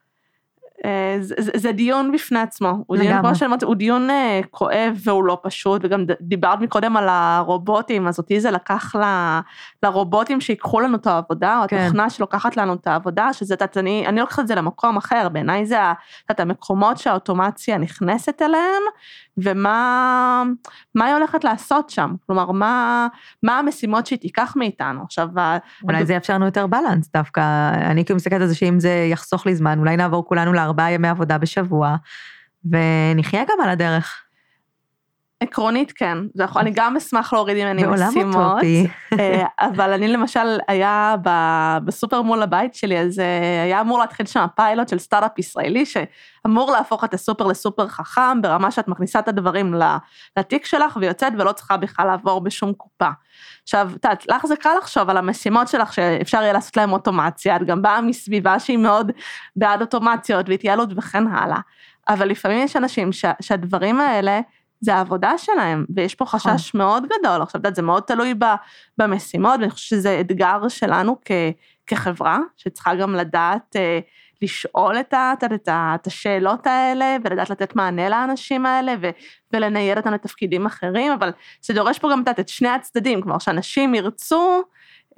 [0.86, 5.24] אה, זה, זה דיון בפני עצמו, הוא דיון, כמו שאמרתי, הוא דיון uh, כואב והוא
[5.24, 9.04] לא פשוט, וגם דיברת מקודם על הרובוטים, אז אותי זה לקח ל,
[9.84, 11.78] לרובוטים שיקחו לנו את העבודה, או כן.
[11.78, 15.65] התוכנה שלוקחת לנו את העבודה, שזה, את אני, אני לוקחת את זה למקום אחר, בעיניי
[15.65, 15.78] זה
[16.32, 18.84] את המקומות שהאוטומציה נכנסת אליהם,
[19.38, 20.43] ומה
[20.96, 23.08] היא הולכת לעשות שם, כלומר, מה,
[23.43, 25.04] מה המשימות שהיא תיקח מאיתנו.
[25.04, 25.28] עכשיו,
[25.84, 26.08] אולי הד...
[26.08, 29.56] זה יאפשר לנו יותר בלנס דווקא, אני כאילו מסתכלת על זה שאם זה יחסוך לי
[29.56, 31.95] זמן, אולי נעבור כולנו לארבעה ימי עבודה בשבוע,
[32.65, 34.23] ונחיה גם על הדרך.
[35.43, 36.17] עקרונית כן,
[36.58, 38.34] אני גם אשמח להוריד ממני משימות.
[38.34, 38.88] בעולם אוטופי.
[39.19, 41.15] אה, אבל אני למשל, היה
[41.86, 46.71] בסופר מול הבית שלי, אז אה, היה אמור להתחיל שם פיילוט של סטארט-אפ ישראלי, שאמור
[46.71, 49.73] להפוך את הסופר לסופר חכם, ברמה שאת מכניסה את הדברים
[50.38, 53.10] לתיק שלך ויוצאת ולא צריכה בכלל לעבור בשום קופה.
[53.63, 57.56] עכשיו, את יודעת, לך זה קל לחשוב על המשימות שלך שאפשר יהיה לעשות להם אוטומציה,
[57.56, 59.12] את גם באה מסביבה שהיא מאוד
[59.56, 61.60] בעד אוטומציות והתייעלות וכן הלאה.
[62.08, 64.41] אבל לפעמים יש אנשים שה, שהדברים האלה,
[64.84, 66.82] זה העבודה שלהם, ויש פה חשש נכון.
[66.82, 67.41] מאוד גדול.
[67.41, 68.34] עכשיו, את יודעת, זה מאוד תלוי
[68.98, 71.32] במשימות, ואני חושבת שזה אתגר שלנו כ,
[71.88, 74.00] כחברה, שצריכה גם לדעת אה,
[74.41, 79.10] לשאול את, את, את, את השאלות האלה, ולדעת לתת מענה לאנשים האלה, ו,
[79.54, 83.96] ולנייד אותם לתפקידים אחרים, אבל זה דורש פה גם את, את שני הצדדים, כלומר, שאנשים
[83.96, 84.62] ירצו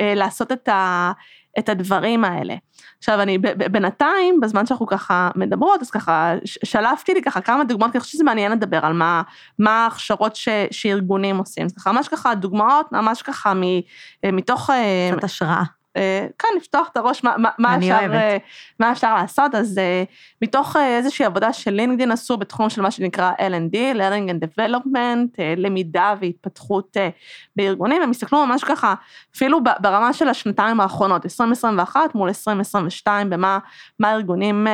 [0.01, 1.12] אה, לעשות את, ה,
[1.59, 2.55] את הדברים האלה.
[2.97, 3.37] עכשיו, אני
[3.71, 8.13] בינתיים, בזמן שאנחנו ככה מדברות, אז ככה שלפתי לי ככה כמה דוגמאות, כי אני חושבת
[8.13, 9.21] שזה מעניין לדבר על מה,
[9.59, 11.65] מה ההכשרות ש, שארגונים עושים.
[11.65, 13.53] אז ככה, ממש ככה דוגמאות, ממש ככה
[14.25, 14.69] אה, מתוך...
[14.69, 15.63] אה, קצת השראה.
[15.97, 18.38] אה, כאן לפתוח את הראש, מה, מה, אפשר, אה,
[18.79, 20.03] מה אפשר לעשות, אז אה,
[20.41, 26.13] מתוך איזושהי עבודה ש LinkedIn עשו בתחום של מה שנקרא L&D, Learning and Development, למידה
[26.21, 26.97] והתפתחות
[27.55, 28.93] בארגונים, הם הסתכלו ממש ככה,
[29.36, 33.60] אפילו ברמה של השנתיים האחרונות, 2021 מול 2022, במה
[34.03, 34.67] הארגונים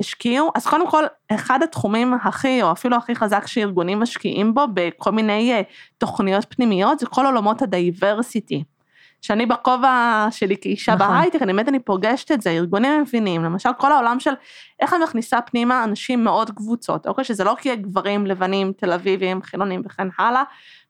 [0.00, 5.12] השקיעו, אז קודם כל, אחד התחומים הכי, או אפילו הכי חזק שארגונים משקיעים בו, בכל
[5.12, 5.62] מיני
[5.98, 8.64] תוכניות פנימיות, זה כל עולמות ה diversity.
[9.26, 11.08] שאני בכובע שלי כאישה נכון.
[11.08, 14.30] בהייטק, אני באמת אני פוגשת את זה, ארגונים מבינים, למשל כל העולם של
[14.80, 17.24] איך אני מכניסה פנימה אנשים מאוד קבוצות, אוקיי?
[17.24, 20.42] שזה לא כי גברים לבנים, תל אביבים, חילונים וכן הלאה,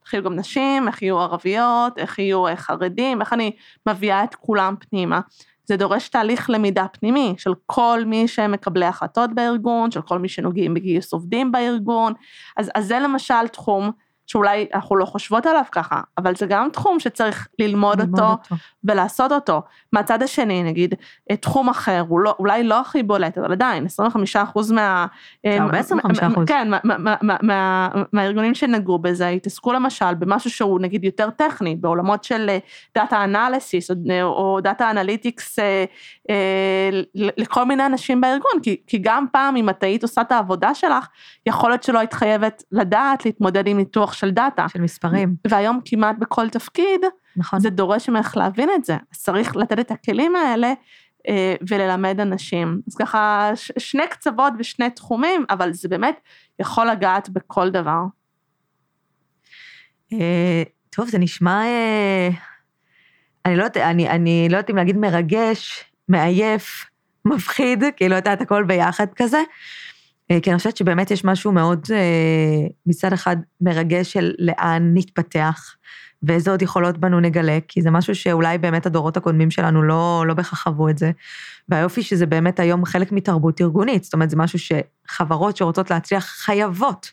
[0.04, 3.52] איך יהיו גם נשים, איך יהיו ערביות, איך יהיו אה, חרדים, איך אני
[3.88, 5.20] מביאה את כולם פנימה.
[5.64, 10.74] זה דורש תהליך למידה פנימי של כל מי שמקבלי החלטות בארגון, של כל מי שנוגעים
[10.74, 12.12] בגיוס עובדים בארגון,
[12.56, 13.90] אז, אז זה למשל תחום
[14.26, 18.56] שאולי אנחנו לא חושבות עליו ככה, אבל זה גם תחום שצריך ללמוד, ללמוד אותו, אותו
[18.84, 19.62] ולעשות אותו.
[19.92, 20.94] מהצד השני, נגיד,
[21.30, 25.06] אה, תחום אחר, הוא לא, אולי לא הכי בולט, אבל עדיין, 25 אחוז מה...
[25.46, 26.44] אה, הרבה 25 אחוז.
[26.46, 31.76] כן, מה, מה, מה, מה, מהארגונים שנגעו בזה, התעסקו למשל במשהו שהוא נגיד יותר טכני,
[31.76, 32.50] בעולמות של
[32.94, 33.90] data analysis,
[34.22, 35.58] או data analytics
[37.14, 41.06] לכל מיני אנשים בארגון, כי, כי גם פעם אם את היית עושה את העבודה שלך,
[41.46, 44.68] יכול להיות שלא היית חייבת לדעת להתמודד עם ניתוח של דאטה.
[44.68, 45.34] של מספרים.
[45.48, 47.00] והיום כמעט בכל תפקיד,
[47.36, 47.60] נכון.
[47.60, 48.96] זה דורש ממך להבין את זה.
[49.12, 50.72] אז צריך לתת את הכלים האלה
[51.28, 52.80] אה, וללמד אנשים.
[52.88, 56.20] אז ככה, ש- שני קצוות ושני תחומים, אבל זה באמת
[56.58, 58.00] יכול לגעת בכל דבר.
[60.12, 61.64] אה, טוב, זה נשמע...
[61.64, 62.28] אה,
[63.46, 66.86] אני לא יודעת, אני, אני לא יודעת אם להגיד מרגש, מעייף,
[67.24, 69.38] מפחיד, כאילו, את יודעת, הכל ביחד כזה.
[70.30, 75.76] אה, כי אני חושבת שבאמת יש משהו מאוד, אה, מצד אחד, מרגש של לאן נתפתח,
[76.22, 80.34] ואיזה עוד יכולות בנו נגלה, כי זה משהו שאולי באמת הדורות הקודמים שלנו לא, לא
[80.34, 81.10] בהכרח חוו את זה.
[81.68, 87.12] והיופי שזה באמת היום חלק מתרבות ארגונית, זאת אומרת, זה משהו שחברות שרוצות להצליח חייבות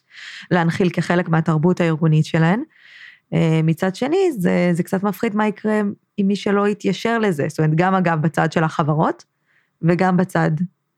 [0.52, 2.64] להנחיל כחלק מהתרבות הארגונית שלהן.
[3.34, 5.82] אה, מצד שני, זה, זה קצת מפחיד מה יקרה
[6.18, 7.46] עם מי שלא יתיישר לזה.
[7.50, 9.24] זאת אומרת, גם אגב בצד של החברות,
[9.82, 10.52] וגם בצד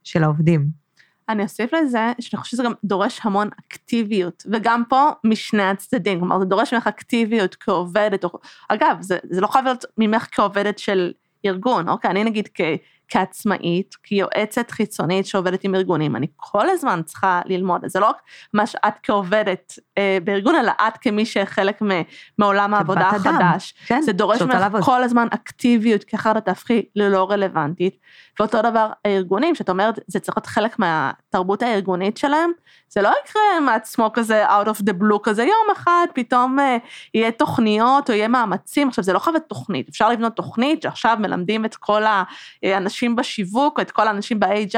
[0.03, 0.84] של העובדים.
[1.29, 6.39] אני אוסיף לזה, שאני חושבת שזה גם דורש המון אקטיביות, וגם פה משני הצדדים, כלומר
[6.39, 8.29] זה דורש ממך אקטיביות כעובדת, או,
[8.69, 11.11] אגב, זה, זה לא חייב להיות ממך כעובדת של
[11.45, 12.61] ארגון, אוקיי, אני נגיד כ,
[13.07, 18.21] כעצמאית, כיועצת חיצונית שעובדת עם ארגונים, אני כל הזמן צריכה ללמוד, זה לא רק
[18.53, 21.81] מה שאת כעובדת אה, בארגון, אלא את כמי שחלק
[22.37, 23.73] מעולם העבודה החדש.
[23.85, 27.97] כן, זה דורש ממך כל הזמן אקטיביות, כי אחרת תהפכי ללא רלוונטית.
[28.39, 32.51] ואותו דבר הארגונים, שאת אומרת, זה צריך להיות חלק מהתרבות הארגונית שלהם,
[32.89, 36.77] זה לא יקרה מעצמו כזה out of the blue כזה, יום אחד פתאום אה,
[37.13, 41.65] יהיה תוכניות או יהיה מאמצים, עכשיו זה לא חייב תוכנית, אפשר לבנות תוכנית שעכשיו מלמדים
[41.65, 42.03] את כל
[42.63, 44.77] האנשים בשיווק, את כל האנשים ב-HR,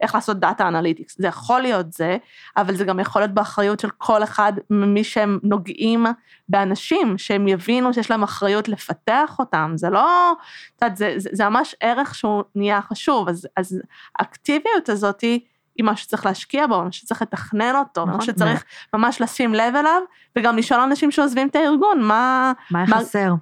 [0.00, 2.16] איך לעשות data analytics, זה יכול להיות זה,
[2.56, 6.06] אבל זה גם יכול להיות באחריות של כל אחד ממי שהם נוגעים
[6.48, 10.32] באנשים, שהם יבינו שיש להם אחריות לפתח אותם, זה לא,
[10.76, 12.78] את יודעת, זה, זה, זה ממש ערך שהוא נהיה
[13.28, 13.80] אז, אז
[14.18, 15.40] האקטיביות הזאת היא,
[15.82, 18.98] מה שצריך להשקיע בו, מה שצריך לתכנן אותו, נכון, מה שצריך מה...
[18.98, 20.02] ממש לשים לב אליו,
[20.38, 22.52] וגם לשאול אנשים שעוזבים את הארגון, מה...
[22.70, 22.98] מה מה...
[22.98, 23.34] חסר.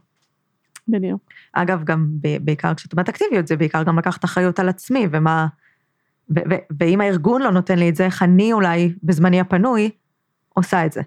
[0.88, 1.22] בדיוק.
[1.52, 2.06] אגב, גם
[2.40, 5.46] בעיקר כשאת אומרת אקטיביות, זה בעיקר גם לקחת אחריות על עצמי, ומה...
[6.30, 9.90] ו- ו- ואם הארגון לא נותן לי את זה, איך אני אולי, בזמני הפנוי,
[10.54, 11.02] עושה את זה.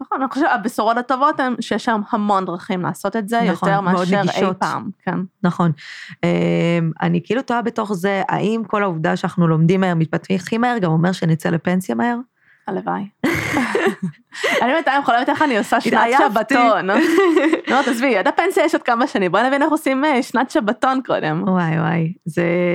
[0.00, 3.80] נכון, אני חושבת שהבשורות הטובות הן שיש שם המון דרכים לעשות את זה, נכון, יותר
[3.80, 5.18] מאשר אי פעם, כן.
[5.42, 5.72] נכון.
[6.24, 6.28] אמ,
[7.02, 11.12] אני כאילו תוהה בתוך זה, האם כל העובדה שאנחנו לומדים מהר, מתפתחים מהר, גם אומר
[11.12, 12.16] שנצא לפנסיה מהר?
[12.66, 13.02] הלוואי.
[14.62, 16.90] אני בינתיים לראות איך אני עושה שנת שבתון.
[17.70, 21.00] לא, תעזבי, עד הפנסיה יש עוד כמה שנים, בואי נבין איך עושים אה, שנת שבתון
[21.06, 21.42] קודם.
[21.46, 22.12] וואי וואי,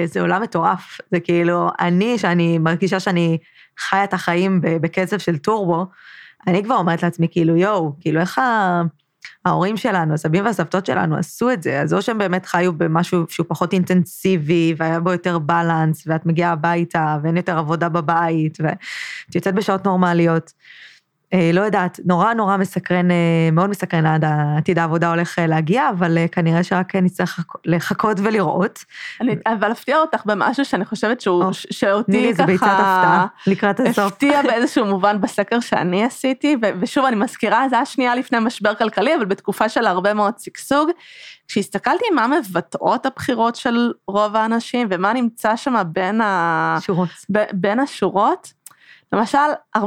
[0.05, 0.97] זה עולם מטורף.
[1.11, 3.37] זה כאילו, אני, שאני מרגישה שאני
[3.79, 5.85] חיה את החיים בקצב של טורבו,
[6.47, 8.81] אני כבר אומרת לעצמי, כאילו, יואו, כאילו, איך ה...
[9.45, 13.45] ההורים שלנו, הסבים והסבתות שלנו עשו את זה, אז או שהם באמת חיו במשהו שהוא
[13.49, 19.53] פחות אינטנסיבי, והיה בו יותר בלנס, ואת מגיעה הביתה, ואין יותר עבודה בבית, ואת יוצאת
[19.53, 20.53] בשעות נורמליות.
[21.33, 24.25] אה, לא יודעת, נורא נורא מסקרן, אה, מאוד מסקרן עד
[24.57, 28.85] עתיד העבודה הולך אה, להגיע, אבל כנראה שרק נצטרך לחכות ולראות.
[29.21, 32.45] אני, אבל אפתיע אותך במשהו שאני חושבת שהוא, או, שאותי ככה...
[32.45, 33.99] ביצת הפתעה לקראת הסוף.
[33.99, 39.15] הפתיע באיזשהו מובן בסקר שאני עשיתי, ושוב, אני מזכירה, זה היה שנייה לפני משבר כלכלי,
[39.15, 40.89] אבל בתקופה של הרבה מאוד שגשוג.
[41.47, 46.77] כשהסתכלתי מה מבטאות הבחירות של רוב האנשים, ומה נמצא שם בין, ה...
[47.53, 48.53] בין השורות,
[49.13, 49.37] למשל,
[49.77, 49.81] 45%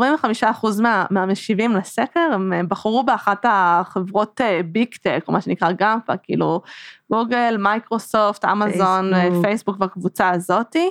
[0.82, 4.40] מה, מהמשיבים לסקר, הם אה, בחרו באחת החברות
[4.72, 6.62] big אה, tech, או מה שנקרא GAMFA, כאילו
[7.12, 10.90] Google, Microsoft, Amazon, Facebook, Facebook והקבוצה הזאתי.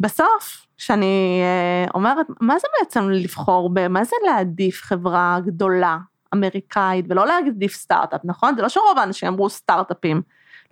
[0.00, 3.70] בסוף, כשאני אה, אומרת, מה זה בעצם לבחור.
[3.90, 5.98] מה זה להעדיף חברה גדולה,
[6.34, 8.56] אמריקאית, ולא להעדיף סטארט-אפ, נכון?
[8.56, 10.22] זה לא שרוב האנשים אמרו סטארט-אפים.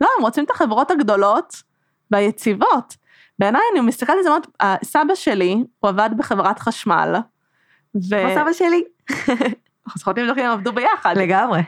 [0.00, 1.62] לא, הם רוצים את החברות הגדולות
[2.10, 2.96] והיציבות.
[3.40, 4.46] בעיניי אני מסתכלת על זה מאוד,
[4.84, 7.14] סבא שלי, הוא עבד בחברת חשמל.
[7.94, 8.16] ו...
[8.22, 8.84] כמו סבא שלי.
[9.86, 11.16] אנחנו צריכות לבדוק אם הם עבדו ביחד.
[11.18, 11.60] לגמרי.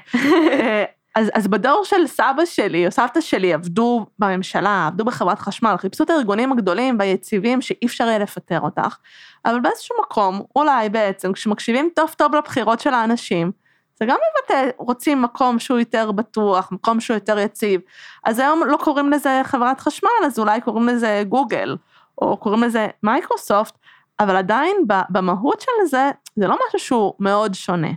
[1.14, 6.04] אז, אז בדור של סבא שלי או סבתא שלי עבדו בממשלה, עבדו בחברת חשמל, חיפשו
[6.04, 8.96] את הארגונים הגדולים והיציבים שאי אפשר יהיה לפטר אותך,
[9.44, 13.52] אבל באיזשהו מקום, אולי בעצם, כשמקשיבים טוב טוב לבחירות של האנשים,
[14.02, 17.80] זה גם מבטא, רוצים מקום שהוא יותר בטוח, מקום שהוא יותר יציב.
[18.24, 21.76] אז היום לא קוראים לזה חברת חשמל, אז אולי קוראים לזה גוגל,
[22.18, 23.78] או קוראים לזה מייקרוסופט,
[24.20, 24.76] אבל עדיין
[25.08, 27.88] במהות של זה, זה לא משהו שהוא מאוד שונה.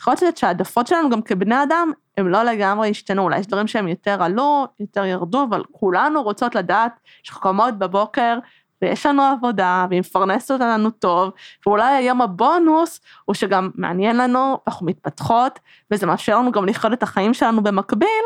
[0.00, 3.88] יכול להיות שהעדפות שלנו גם כבני אדם, הם לא לגמרי השתנו, אולי יש דברים שהם
[3.88, 8.38] יותר עלו, יותר ירדו, אבל כולנו רוצות לדעת שאנחנו קמות בבוקר
[8.84, 11.32] ויש לנו עבודה, והיא מפרנסת אותנו טוב,
[11.66, 15.58] ואולי היום הבונוס הוא שגם מעניין לנו, אנחנו מתפתחות,
[15.90, 18.24] וזה מאפשר לנו גם לחיות את החיים שלנו במקביל,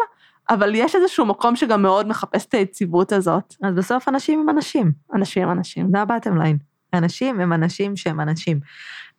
[0.50, 3.54] אבל יש איזשהו מקום שגם מאוד מחפש את היציבות הזאת.
[3.62, 4.92] אז בסוף אנשים הם אנשים.
[5.14, 5.90] אנשים הם אנשים.
[5.92, 6.58] זה ה bottom line.
[6.94, 8.60] אנשים הם אנשים שהם אנשים.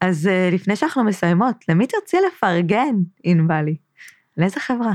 [0.02, 3.76] אז אה, לפני שאנחנו מסיימות, למי תרצי לפרגן, ענבלי?
[4.38, 4.94] לאיזה חברה?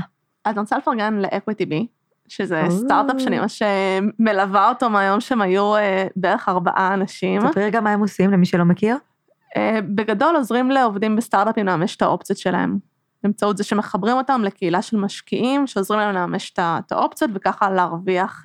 [0.49, 1.87] אני רוצה לפרגן ל EquityBee,
[2.27, 7.41] שזה סטארט-אפ שאני ממש אה, מלווה אותו מהיום שהם היו אה, בערך ארבעה אנשים.
[7.41, 8.97] ספרי רגע מה הם עושים למי שלא מכיר.
[9.57, 12.77] אה, בגדול עוזרים לעובדים בסטארט-אפים לממש את האופציות שלהם.
[13.25, 18.43] באמצעות זה שמחברים אותם לקהילה של משקיעים, שעוזרים להם לממש את האופציות, וככה להרוויח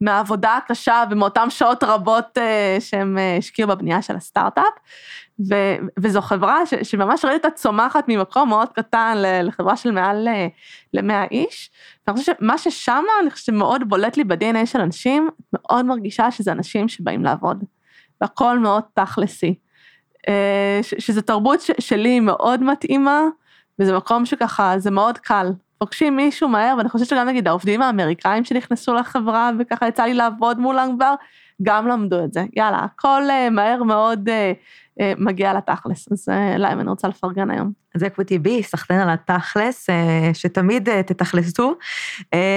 [0.00, 2.38] מהעבודה הקשה ומאותן שעות רבות
[2.80, 4.64] שהם השקיעו בבנייה של הסטארט-אפ.
[5.50, 10.28] ו- וזו חברה ש- שממש ראית אותה צומחת ממקום מאוד קטן לחברה של מעל
[10.94, 11.70] ל-100 איש.
[12.06, 16.52] ואני חושבת שמה ששם, אני חושבת שמאוד בולט לי ב-DNA של אנשים, מאוד מרגישה שזה
[16.52, 17.64] אנשים שבאים לעבוד.
[18.20, 19.54] והכל מאוד תכלסי.
[20.28, 23.20] אה, ש- שזו תרבות ש- שלי מאוד מתאימה,
[23.78, 25.52] וזה מקום שככה, זה מאוד קל.
[25.78, 30.58] פוגשים מישהו מהר, ואני חושבת שגם נגיד העובדים האמריקאים שנכנסו לחברה, וככה יצא לי לעבוד
[30.58, 31.14] מולם כבר,
[31.62, 32.44] גם למדו את זה.
[32.56, 34.28] יאללה, הכל אה, מהר מאוד
[35.00, 37.72] אה, מגיע לתכלס, אז אה, להם אני רוצה לפרגן היום.
[37.94, 39.92] אז EquityBee, סחטיין על התכלס, אה,
[40.34, 41.74] שתמיד תתכלסו.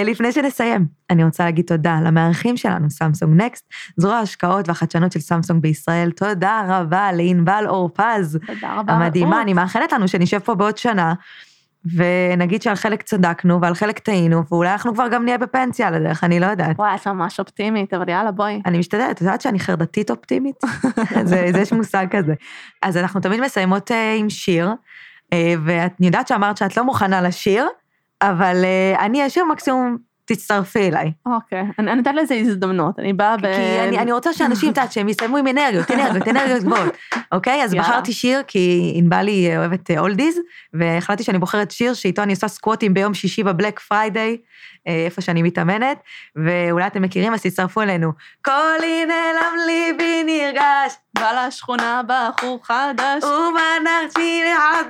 [0.05, 3.65] לפני שנסיים, אני רוצה להגיד תודה למארחים שלנו, Samsung Next,
[3.97, 6.11] זרוע ההשקעות והחדשנות של סמסונג בישראל.
[6.11, 8.39] תודה רבה לענבל אורפז.
[8.47, 8.93] תודה רבה.
[8.93, 11.13] המדהימה, אני מאחלת לנו שנשב פה בעוד שנה.
[11.85, 16.23] ונגיד שעל חלק צדקנו ועל חלק טעינו, ואולי אנחנו כבר גם נהיה בפנסיה על הדרך,
[16.23, 16.79] אני לא יודעת.
[16.79, 18.61] וואי, את ממש אופטימית, אבל יאללה, בואי.
[18.65, 20.55] אני משתדלת, את יודעת שאני חרדתית אופטימית?
[21.23, 22.33] זה, זה יש מושג כזה.
[22.81, 27.67] אז אנחנו תמיד מסיימות uh, עם שיר, uh, ואת יודעת שאמרת שאת לא מוכנה לשיר,
[28.21, 29.97] אבל uh, אני אשיר מקסימום
[30.33, 31.11] תצטרפי אליי.
[31.25, 33.41] אוקיי, אני נותנת לזה הזדמנות, אני באה ב...
[33.41, 36.97] כי אני, רוצה שאנשים, את יודעת, שהם יסיימו עם אנרגיות, אנרגיות, אנרגיות גבוהות,
[37.31, 37.63] אוקיי?
[37.63, 37.73] אז.
[37.73, 40.39] בחרתי שיר, כי ענבלי אוהבת אולדיז,
[40.73, 44.37] והחלטתי שאני בוחרת שיר שאיתו אני עושה סקווטים ביום שישי ב Black Friday, אה,
[44.85, 45.97] איפה שאני מתאמנת,
[46.35, 48.11] ואולי אתם מכירים, אז תצטרפו אלינו.
[48.45, 53.23] קולי נעלם לי בי נרגש, בא לשכונה בחור חדש.
[53.23, 54.83] ומאז שירי חד...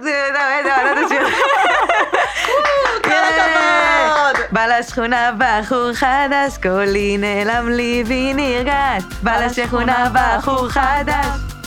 [3.04, 4.46] כל הכבוד!
[4.52, 9.04] בא לשכונה בחור חדש, קולי נעלם לי בי נרגש.
[9.24, 11.59] בא לשכונה בחור חדש.